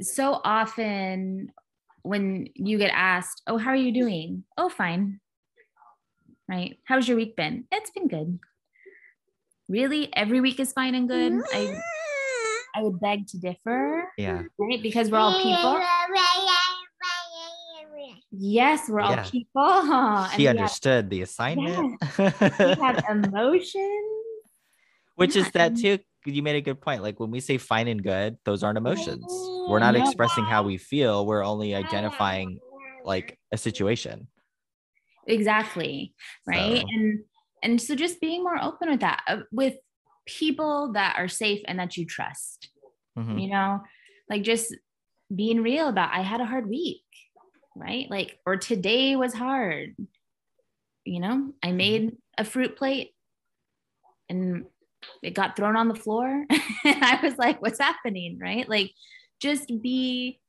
[0.00, 1.52] so often
[2.02, 4.44] when you get asked oh how are you doing?
[4.56, 5.20] Oh fine
[6.48, 8.38] right how's your week been it's been good
[9.68, 11.80] really every week is fine and good i
[12.76, 14.12] I would beg to differ.
[14.18, 14.42] Yeah.
[14.58, 14.82] Right?
[14.82, 15.82] Because we're all people.
[18.30, 20.26] Yes, we're all people.
[20.36, 21.98] She understood have, the assignment.
[22.18, 22.18] Yes.
[22.58, 23.76] we have emotions.
[25.14, 25.42] Which yeah.
[25.42, 25.98] is that too.
[26.26, 27.02] You made a good point.
[27.02, 29.24] Like when we say fine and good, those aren't emotions.
[29.68, 30.04] We're not no.
[30.04, 31.24] expressing how we feel.
[31.24, 32.58] We're only identifying
[33.04, 34.28] like a situation.
[35.26, 36.14] Exactly.
[36.46, 36.80] Right.
[36.80, 36.86] So.
[36.94, 37.24] And
[37.62, 39.74] and so just being more open with that, uh, with
[40.26, 42.68] people that are safe and that you trust.
[43.18, 43.38] Mm-hmm.
[43.38, 43.82] You know,
[44.28, 44.74] like just
[45.34, 47.02] being real about I had a hard week,
[47.74, 48.06] right?
[48.10, 49.96] Like, or today was hard.
[51.04, 51.76] You know, I mm-hmm.
[51.76, 53.12] made a fruit plate
[54.28, 54.66] and
[55.22, 56.28] it got thrown on the floor.
[56.84, 58.38] and I was like, what's happening?
[58.40, 58.68] Right.
[58.68, 58.92] Like,
[59.40, 60.40] just be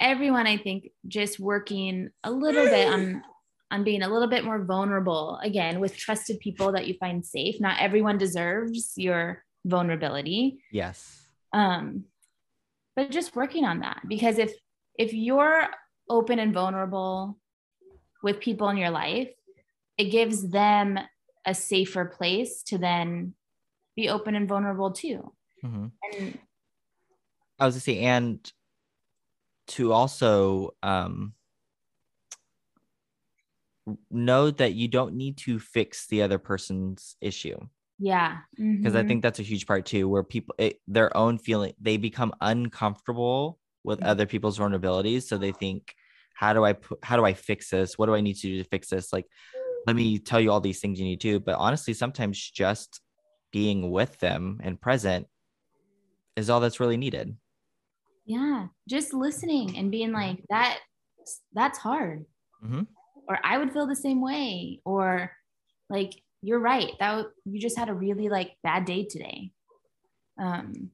[0.00, 3.22] everyone, I think, just working a little bit on
[3.70, 7.60] on being a little bit more vulnerable again with trusted people that you find safe.
[7.60, 10.58] Not everyone deserves your vulnerability.
[10.70, 11.26] Yes.
[11.52, 12.04] Um
[12.96, 14.52] but just working on that because if
[14.98, 15.68] if you're
[16.08, 17.38] open and vulnerable
[18.22, 19.30] with people in your life
[19.96, 20.98] it gives them
[21.46, 23.34] a safer place to then
[23.96, 25.32] be open and vulnerable too.
[25.64, 25.86] Mm-hmm.
[26.14, 26.38] and
[27.58, 28.50] i was to say and
[29.66, 31.34] to also um
[34.10, 37.56] know that you don't need to fix the other person's issue
[37.98, 38.96] yeah because mm-hmm.
[38.96, 42.32] i think that's a huge part too where people it, their own feeling they become
[42.40, 45.22] uncomfortable with other people's vulnerabilities.
[45.22, 45.94] So they think,
[46.34, 47.98] how do I put, how do I fix this?
[47.98, 49.12] What do I need to do to fix this?
[49.12, 49.26] Like,
[49.86, 51.40] let me tell you all these things you need to.
[51.40, 53.00] But honestly, sometimes just
[53.50, 55.26] being with them and present
[56.36, 57.36] is all that's really needed.
[58.26, 58.68] Yeah.
[58.88, 60.78] Just listening and being like, that,
[61.52, 62.26] that's hard.
[62.64, 62.86] Mhm.
[63.28, 64.80] Or I would feel the same way.
[64.84, 65.30] Or
[65.88, 66.12] like,
[66.42, 66.92] you're right.
[67.00, 69.50] That w- you just had a really like bad day today.
[70.40, 70.90] Um,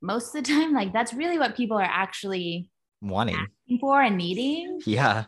[0.00, 3.46] most of the time, like that's really what people are actually Wanting.
[3.80, 4.80] for and needing.
[4.86, 5.24] Yeah.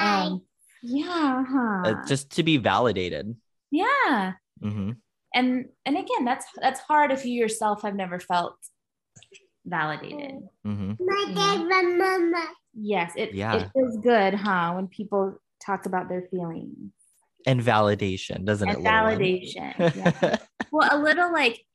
[0.00, 0.42] Um,
[0.82, 1.44] yeah.
[1.48, 1.82] huh.
[1.84, 3.36] Uh, just to be validated.
[3.70, 4.32] yeah.
[4.62, 4.92] hmm
[5.34, 8.56] And and again, that's that's hard if you yourself have never felt
[9.66, 10.40] validated.
[10.64, 10.92] hmm
[12.74, 13.56] Yes, it Yeah.
[13.56, 14.72] it feels good, huh?
[14.74, 16.92] When people talk about their feelings
[17.46, 18.84] And validation, doesn't and it?
[18.84, 19.96] validation.
[19.96, 20.38] yeah.
[20.72, 21.64] Well, a little like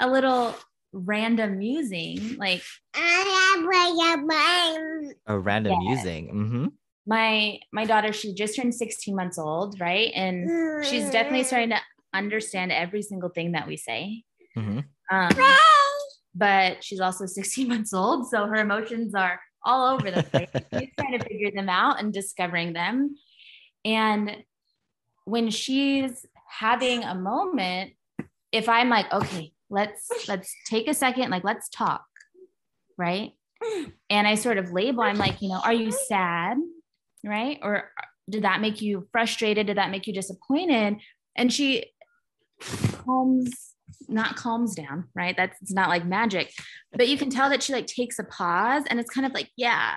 [0.00, 0.54] a little
[0.92, 2.62] random musing, like
[5.26, 5.90] A random Yeah.
[5.90, 6.28] using.
[6.28, 6.66] hmm
[7.08, 10.10] my my daughter, she just turned 16 months old, right?
[10.14, 10.48] And
[10.84, 11.80] she's definitely starting to
[12.14, 14.24] understand every single thing that we say.
[14.54, 15.36] hmm Um,
[16.34, 20.48] but she's also 16 months old, so her emotions are all over the place.
[20.98, 23.16] trying to figure them out and discovering them.
[23.84, 24.44] And
[25.24, 27.92] when she's having a moment,
[28.52, 32.04] if I'm like, okay, let's let's take a second, like let's talk,
[32.96, 33.32] right?
[34.08, 36.58] And I sort of label, I'm like, you know, are you sad?
[37.24, 37.58] Right?
[37.62, 37.90] Or
[38.30, 39.66] did that make you frustrated?
[39.66, 40.98] Did that make you disappointed?
[41.34, 41.86] And she
[43.06, 43.74] calms
[44.08, 46.52] not calms down right that's it's not like magic
[46.92, 49.48] but you can tell that she like takes a pause and it's kind of like
[49.56, 49.94] yeah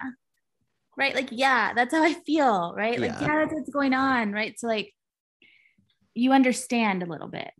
[0.97, 3.21] right like yeah that's how i feel right like Yeah.
[3.21, 4.93] yeah that's what's going on right so like
[6.13, 7.51] you understand a little bit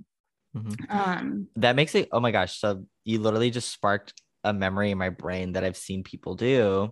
[0.55, 0.91] Mhm.
[0.91, 2.09] um That makes it.
[2.11, 2.57] Oh my gosh!
[2.59, 6.91] So you literally just sparked a memory in my brain that I've seen people do.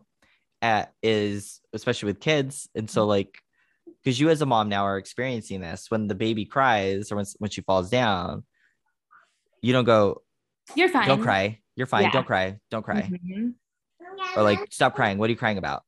[0.62, 3.34] At is especially with kids, and so like,
[4.04, 7.26] because you as a mom now are experiencing this when the baby cries or when
[7.40, 8.44] when she falls down,
[9.62, 10.22] you don't go,
[10.76, 12.12] you're fine don't cry, you're fine, Yeah.
[12.12, 13.54] don't cry, don't cry, Mhm.
[14.36, 15.18] or like stop crying.
[15.18, 15.84] What are you crying about?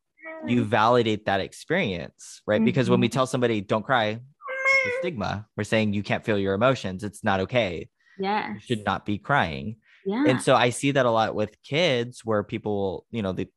[0.47, 2.63] You validate that experience, right?
[2.63, 3.11] Because when we Mhm.
[3.11, 5.47] tell somebody don't cry, the stigma.
[5.57, 7.03] We're saying you can't feel your emotions.
[7.03, 7.89] It's not okay.
[8.17, 9.77] yeah You should not be crying.
[10.05, 13.31] yeah And so I see that a lot with kids where people will, you know,
[13.33, 13.47] they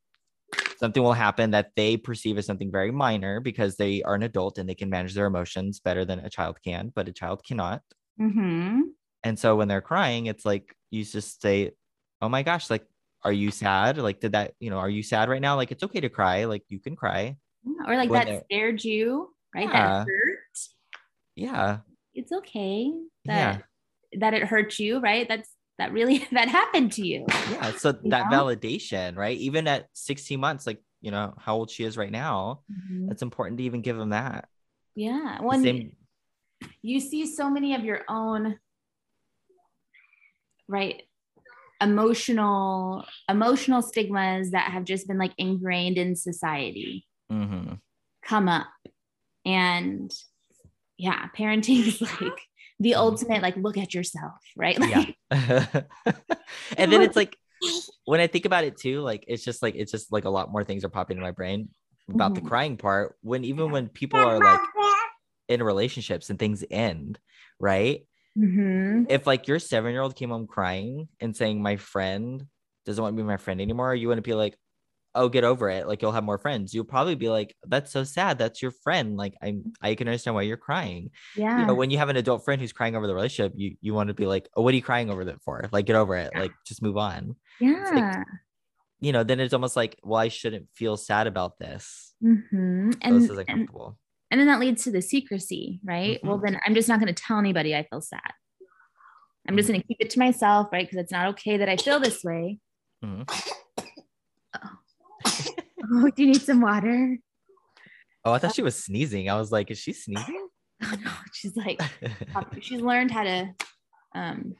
[0.78, 4.58] something will happen that they perceive as something very minor because they are an adult
[4.58, 7.82] and they can manage their emotions better than a child can, but a child cannot.
[8.18, 8.80] hmm
[9.24, 11.72] And so when they're crying, it's like you just say,
[12.20, 12.86] Oh my gosh, like,
[13.24, 13.98] are you sad?
[13.98, 15.56] Like, did that, you know, are you sad right now?
[15.56, 16.44] Like, it's okay to cry.
[16.44, 17.36] Like, you can cry.
[17.86, 19.72] or like When that scared you right Yeah.
[19.72, 20.38] that hurt
[21.36, 21.78] Yeah.
[22.14, 22.90] it's okay
[23.24, 23.58] Yeah.
[23.58, 23.64] that
[24.18, 25.48] that it hurt you right that's
[25.78, 27.72] that really that happened to you Yeah.
[27.72, 28.44] So You that know?
[28.44, 29.36] validation, right?
[29.38, 33.10] Even at 16 months, like, you know, how old she is right now, Mhm.
[33.10, 34.48] it's important to even give them that.
[34.94, 35.96] yeah when same-
[36.82, 38.58] you see so many of your own
[40.72, 41.02] right
[41.80, 47.80] emotional emotional stigmas that have just been like ingrained in society Mhm.
[48.24, 48.68] come up
[49.44, 50.10] and
[50.96, 52.40] yeah parenting is like
[52.80, 52.96] the Mhm.
[52.96, 55.04] ultimate like look at yourself right like yeah
[56.76, 57.36] and then it's like
[58.04, 60.50] when i think about it too like it's just like it's just like a lot
[60.50, 61.68] more things are popping in my brain
[62.10, 62.48] about the Mhm.
[62.48, 64.60] crying part when even when people are like
[65.48, 67.18] in relationships and things end
[67.60, 68.06] right
[68.36, 69.06] Mhm.
[69.08, 72.46] if like your seven year old came home crying and saying my friend
[72.84, 74.56] doesn't want to be my friend anymore you wouldn't be like
[75.14, 78.04] oh get over it like you'll have more friends you'll probably be like that's so
[78.04, 81.74] sad that's your friend like i'm i can understand why you're crying yeah you know,
[81.74, 84.14] when you have an adult friend who's crying over the relationship, you you want to
[84.14, 85.68] be like, oh, what are you crying over that for?
[85.72, 86.34] Like, get over it.
[86.34, 87.36] Like, just move on.
[87.60, 88.24] yeah
[89.00, 92.14] You know, then it's almost like, well, I shouldn't feel sad about this.
[92.22, 92.96] Mhm.
[93.08, 93.98] So and, this is uncomfortable.
[94.32, 96.46] And then that leads to the secrecy right well Mm-hmm.
[96.46, 98.32] then i'm just not going to tell anybody i feel sad
[99.46, 99.72] i'm just Mhm.
[99.72, 102.24] going to keep it to myself right because it's not okay that i feel this
[102.24, 102.58] way
[103.04, 103.28] Mhm.
[104.54, 107.18] oh do you need some water
[108.24, 109.28] Oh, I thought she was sneezing.
[109.28, 110.46] I was like, is she sneezing?
[110.84, 111.80] oh no she's like
[112.60, 113.50] she's learned how to
[114.14, 114.54] um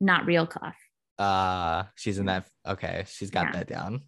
[0.00, 0.76] not real cough
[1.18, 2.46] uh, she's in that.
[2.66, 3.52] Okay, she's got Yeah.
[3.52, 4.00] that down.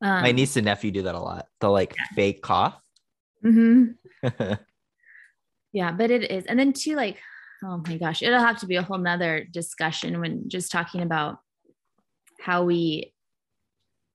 [0.00, 1.46] um, My niece and nephew do that a lot.
[1.60, 2.80] The like fake cough.
[3.44, 3.94] Mhm.
[5.72, 7.18] yeah but it is and then too like
[7.64, 11.38] oh my gosh it'll have to be a whole nother discussion when just talking about
[12.40, 13.12] how we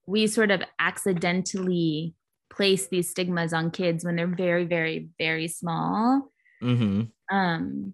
[0.07, 2.15] we sort of accidentally
[2.51, 7.93] place these stigmas on kids when they're very very very small hmm um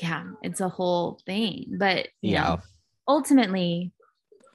[0.00, 2.42] yeah it's a whole thing but Yeah.
[2.42, 2.60] know
[3.08, 3.92] ultimately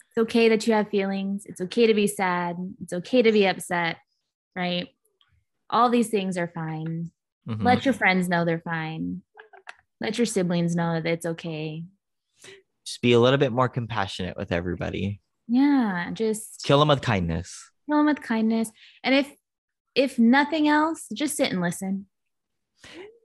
[0.10, 1.46] It's okay that you have feelings.
[1.46, 2.56] It's okay to be sad.
[2.82, 3.98] It's okay to be upset,
[4.56, 4.88] right?
[5.70, 7.12] All these things are fine.
[7.48, 7.64] Mhm.
[7.64, 9.22] Let your friends know they're fine.
[10.00, 11.84] Let your siblings know that it's okay.
[12.86, 15.22] Just be a little bit more compassionate with everybody.
[15.48, 17.72] Yeah, just Kill them with kindness.
[17.90, 18.70] kill them with kindness.
[19.04, 19.34] And if
[19.96, 22.06] if nothing else, just sit and listen.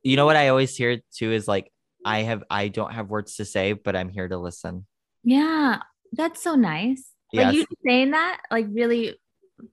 [0.03, 1.71] You know what I always hear too is like,
[2.05, 4.87] I have, I don't have words to say, but I'm here to listen.
[5.23, 5.81] Yeah,
[6.13, 7.11] that's so nice.
[7.35, 9.17] Like you saying that, like really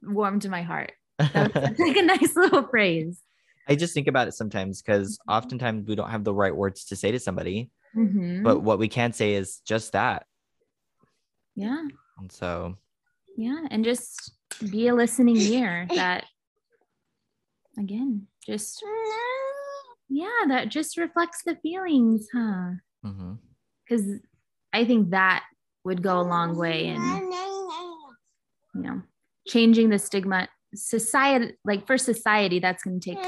[0.04, 0.92] warmed my heart.
[1.20, 3.22] That was like a nice little phrase.
[3.68, 6.96] I just think about it sometimes because oftentimes we don't have the right words to
[6.96, 8.44] say to somebody, Mhm.
[8.44, 10.26] but what we can say is just that.
[11.56, 11.84] yeah,
[12.18, 12.78] And so,
[13.38, 14.32] yeah, and just
[14.72, 15.88] be a listening ear.
[15.94, 16.26] That
[17.78, 18.84] again, just
[20.10, 22.72] yeah, that just reflects the feelings, huh?
[23.88, 24.06] Because
[24.74, 25.44] I think that
[25.84, 27.02] would go a long way in
[28.76, 29.02] you know
[29.48, 33.26] changing the stigma society like for society that's going to take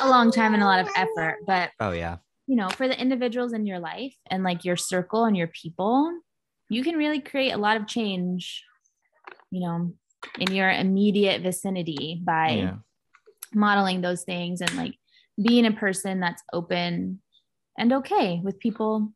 [0.00, 3.00] a long time and a lot of effort but oh yeah, you know for the
[3.00, 6.12] individuals in your life and like your circle and your people
[6.68, 8.64] you can really create a lot of change
[9.50, 9.92] you know
[10.38, 12.74] in your immediate vicinity by yeah,
[13.54, 14.94] modeling those things and like
[15.42, 17.20] being a person that's open
[17.78, 19.12] and okay with people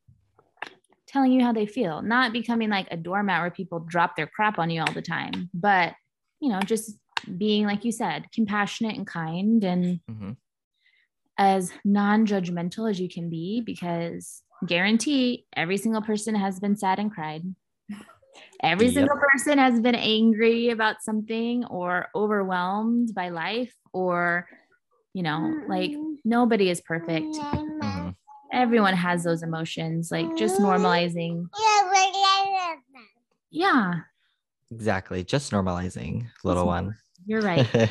[1.07, 4.59] telling you how they feel not becoming like a doormat where people drop their crap
[4.59, 5.93] on you all the time but
[6.41, 6.99] you know just
[7.39, 10.37] being like you said compassionate and kind and mhm.
[11.39, 17.13] as non-judgmental as you can be because guarantee every single person has been sad and
[17.13, 17.43] cried
[18.63, 18.95] every Yep.
[18.95, 24.49] single person has been angry about something or overwhelmed by life or
[25.13, 25.93] you know like
[26.25, 28.15] nobody is perfect Mhm.
[28.53, 31.49] everyone has those emotions like just normalizing
[33.51, 33.95] yeah
[34.71, 35.23] exactly.
[35.23, 36.97] Just normalizing, little one.
[37.27, 37.91] You're right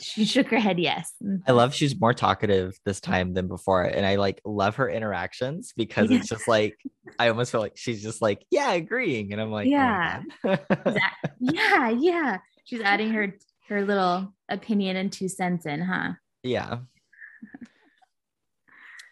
[0.00, 1.12] she shook her head yes
[1.46, 3.84] I love she's more talkative this time than before.
[3.84, 6.18] And I like love her interactions because Yeah.
[6.18, 6.76] it's just like
[7.18, 9.32] I almost feel like she's just like, yeah, agreeing.
[9.32, 10.22] And I'm like, Yeah.
[10.44, 10.80] oh my God.
[10.86, 13.34] Exact- yeah yeah she's adding her
[13.68, 16.12] her little opinion and two cents in huh
[16.42, 16.78] yeah.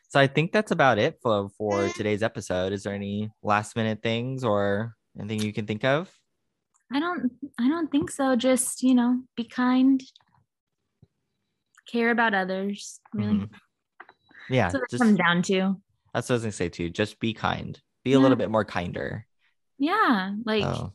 [0.08, 1.92] So I think that's about it for, for eh.
[1.94, 2.72] today's episode.
[2.72, 6.10] Is there any last minute things or anything you can think of?
[6.92, 8.36] I don't I don't think so.
[8.36, 10.02] Just, you know, be kind.
[11.90, 13.00] Care about others.
[13.12, 13.34] Really.
[13.34, 13.50] Mhm.
[14.50, 14.70] Yeah.
[14.70, 15.80] That's what it comes down to.
[16.14, 16.90] that's what I was gonna say too.
[16.90, 17.80] Just be kind.
[18.04, 19.26] Be a little bit more kinder.
[19.78, 20.32] Yeah.
[20.44, 20.92] Like Oh,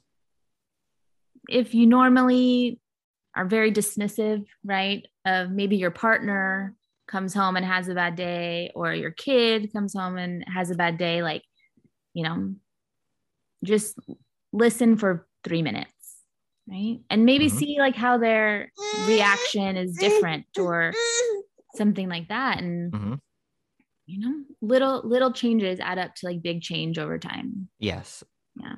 [1.49, 2.79] if you normally
[3.35, 5.05] are very dismissive, right?
[5.25, 6.75] Of maybe your partner
[7.07, 10.75] comes home and has a bad day, or your kid comes home and has a
[10.75, 11.43] bad day, like,
[12.13, 12.55] you know,
[13.63, 13.97] just
[14.53, 15.91] listen for three minutes,
[16.67, 16.99] right?
[17.09, 17.51] And maybe Mhm.
[17.51, 18.71] see like how their
[19.07, 20.93] reaction is different or
[21.75, 22.59] something like that.
[22.59, 23.19] And Mhm.
[24.05, 27.69] you know, little little changes add up to like big change over time.
[27.79, 28.23] yes.
[28.55, 28.75] Yeah.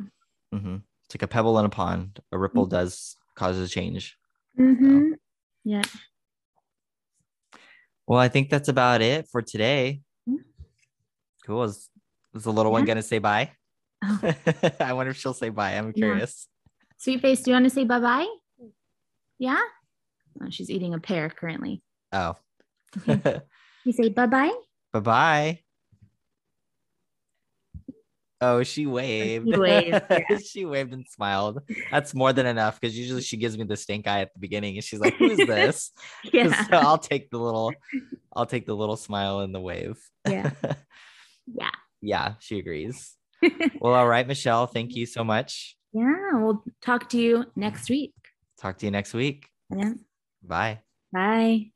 [0.51, 2.19] hmm It's like a pebble in a pond.
[2.31, 2.69] A ripple Mhm.
[2.69, 4.17] does cause a change.
[4.59, 5.13] Mm-hmm.
[5.63, 5.81] Yeah.
[8.07, 10.01] Well, I think that's about it for today.
[10.29, 10.43] Mhm.
[11.45, 11.63] Cool.
[11.63, 11.89] Is,
[12.35, 13.51] is the little one gonna say bye?
[14.03, 14.19] Oh.
[14.79, 15.71] I wonder if she'll say bye.
[15.71, 16.13] I'm Yeah.
[17.03, 18.25] Sweet face, do you want to say bye bye?
[19.37, 19.59] Yeah.
[20.41, 21.81] Oh, she's eating a pear currently.
[22.13, 22.35] Oh.
[23.85, 24.53] You say bye bye.
[24.93, 25.59] bye bye.
[28.39, 29.57] Oh, she waved.
[29.57, 30.37] waved, yeah.
[30.45, 31.59] she waved and smiled.
[31.91, 34.75] That's more than enough because usually she gives me the stink eye at the beginning
[34.75, 35.91] and she's like, Who's this?
[36.31, 36.53] Yeah.
[36.67, 37.73] so I'll take the little
[38.33, 39.99] I'll take the little smile and the wave.
[40.25, 40.51] Yeah.
[41.53, 41.71] Yeah.
[42.01, 43.17] yeah, she agrees.
[43.81, 44.67] Well, all right, Michelle.
[44.67, 45.75] Thank you so much.
[45.93, 46.33] Yeah.
[46.33, 48.13] We'll talk to you next week.
[48.59, 49.49] Talk to you next week.
[49.69, 49.93] Yeah.
[50.41, 50.79] Bye.
[51.11, 51.71] Bye.